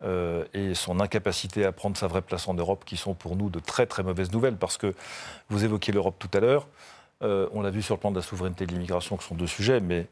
euh, 0.04 0.44
et 0.54 0.74
son 0.76 1.00
incapacité 1.00 1.64
à 1.64 1.72
prendre 1.72 1.96
sa 1.96 2.06
vraie 2.06 2.22
place 2.22 2.46
en 2.46 2.54
Europe, 2.54 2.84
qui 2.86 2.96
sont 2.96 3.14
pour 3.14 3.34
nous 3.34 3.50
de 3.50 3.58
très 3.58 3.84
très 3.84 4.04
mauvaises 4.04 4.30
nouvelles, 4.30 4.54
parce 4.54 4.78
que 4.78 4.94
vous 5.48 5.64
évoquiez 5.64 5.92
l'Europe 5.92 6.14
tout 6.20 6.30
à 6.34 6.38
l'heure, 6.38 6.68
euh, 7.22 7.48
on 7.52 7.62
l'a 7.62 7.70
vu 7.70 7.82
sur 7.82 7.94
le 7.94 8.00
plan 8.00 8.10
de 8.10 8.16
la 8.16 8.22
souveraineté 8.22 8.64
et 8.64 8.66
de 8.66 8.72
l'immigration, 8.72 9.16
qui 9.16 9.26
sont 9.26 9.34
deux 9.34 9.46
sujets, 9.46 9.80
mais 9.80 10.06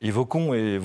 évoquons, 0.00 0.54
et 0.54 0.80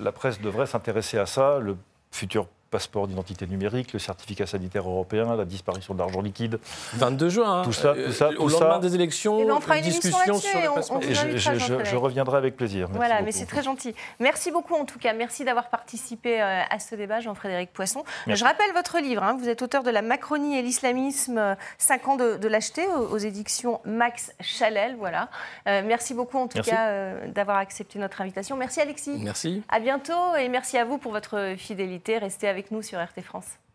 la 0.00 0.12
presse 0.12 0.40
devrait 0.40 0.66
s'intéresser 0.66 1.18
à 1.18 1.26
ça, 1.26 1.58
le 1.58 1.76
futur 2.10 2.46
passeport 2.70 3.06
d'identité 3.08 3.46
numérique, 3.46 3.92
le 3.92 3.98
certificat 3.98 4.46
sanitaire 4.46 4.88
européen, 4.88 5.36
la 5.36 5.44
disparition 5.44 5.94
de 5.94 5.98
l'argent 5.98 6.20
liquide. 6.20 6.58
22 6.94 7.28
juin. 7.28 7.60
hein. 7.60 7.62
Tout 7.64 7.72
ça, 7.72 7.94
tout 7.94 8.12
ça, 8.12 8.28
Au 8.30 8.32
tout 8.32 8.48
lendemain 8.48 8.74
ça. 8.74 8.78
des 8.80 8.94
élections, 8.94 9.36
on 9.38 9.60
fera 9.60 9.78
une 9.78 9.84
discussion 9.84 10.38
sur 10.38 10.60
le 10.60 10.74
passeport. 10.74 11.02
Et 11.02 11.14
je, 11.14 11.14
je- 11.14 11.28
je- 11.30 11.38
Jean-Frédéric. 11.38 11.86
je 11.86 11.96
reviendrai 11.96 12.36
avec 12.36 12.56
plaisir. 12.56 12.88
Merci 12.88 12.96
Voilà, 12.96 13.22
mais 13.22 13.32
c'est 13.32 13.46
très 13.46 13.62
gentil. 13.62 13.94
Merci 14.20 14.50
beaucoup 14.50 14.74
en 14.74 14.84
tout 14.84 14.98
cas. 14.98 15.12
Merci 15.12 15.44
d'avoir 15.44 15.68
participé 15.70 16.40
euh, 16.42 16.60
à 16.70 16.78
ce 16.78 16.94
débat, 16.94 17.20
Jean-Frédéric 17.20 17.72
Poisson. 17.72 18.04
Merci. 18.26 18.40
Je 18.42 18.44
rappelle 18.46 18.72
votre 18.74 18.98
livre. 19.00 19.22
hein. 19.22 19.36
Vous 19.38 19.48
êtes 19.48 19.62
auteur 19.62 19.82
de 19.82 19.90
La 19.90 20.02
Macronie 20.02 20.58
et 20.58 20.62
l'islamisme, 20.62 21.38
euh, 21.38 21.54
5 21.78 22.08
ans 22.08 22.16
de, 22.16 22.36
de 22.36 22.48
l'acheter 22.48 22.86
aux, 22.86 23.14
aux 23.14 23.18
éditions 23.18 23.80
Max 23.84 24.32
Chalel. 24.40 24.96
Voilà. 24.98 25.28
Euh, 25.66 25.82
merci 25.84 26.14
beaucoup 26.14 26.38
en 26.38 26.48
tout 26.48 26.56
Merci. 26.58 26.70
cas 26.70 26.88
euh, 26.88 27.28
d'avoir 27.28 27.56
accepté 27.58 27.98
notre 27.98 28.20
invitation. 28.20 28.56
Merci 28.56 28.80
Alexis. 28.80 29.18
Merci. 29.22 29.62
À 29.68 29.80
bientôt 29.80 30.34
et 30.38 30.48
merci 30.48 30.76
à 30.78 30.84
vous 30.84 30.98
pour 30.98 31.12
votre 31.12 31.54
fidélité. 31.56 32.18
Restez 32.18 32.48
avec 32.58 32.72
nous 32.72 32.82
sur 32.82 33.00
RT 33.00 33.22
France. 33.22 33.67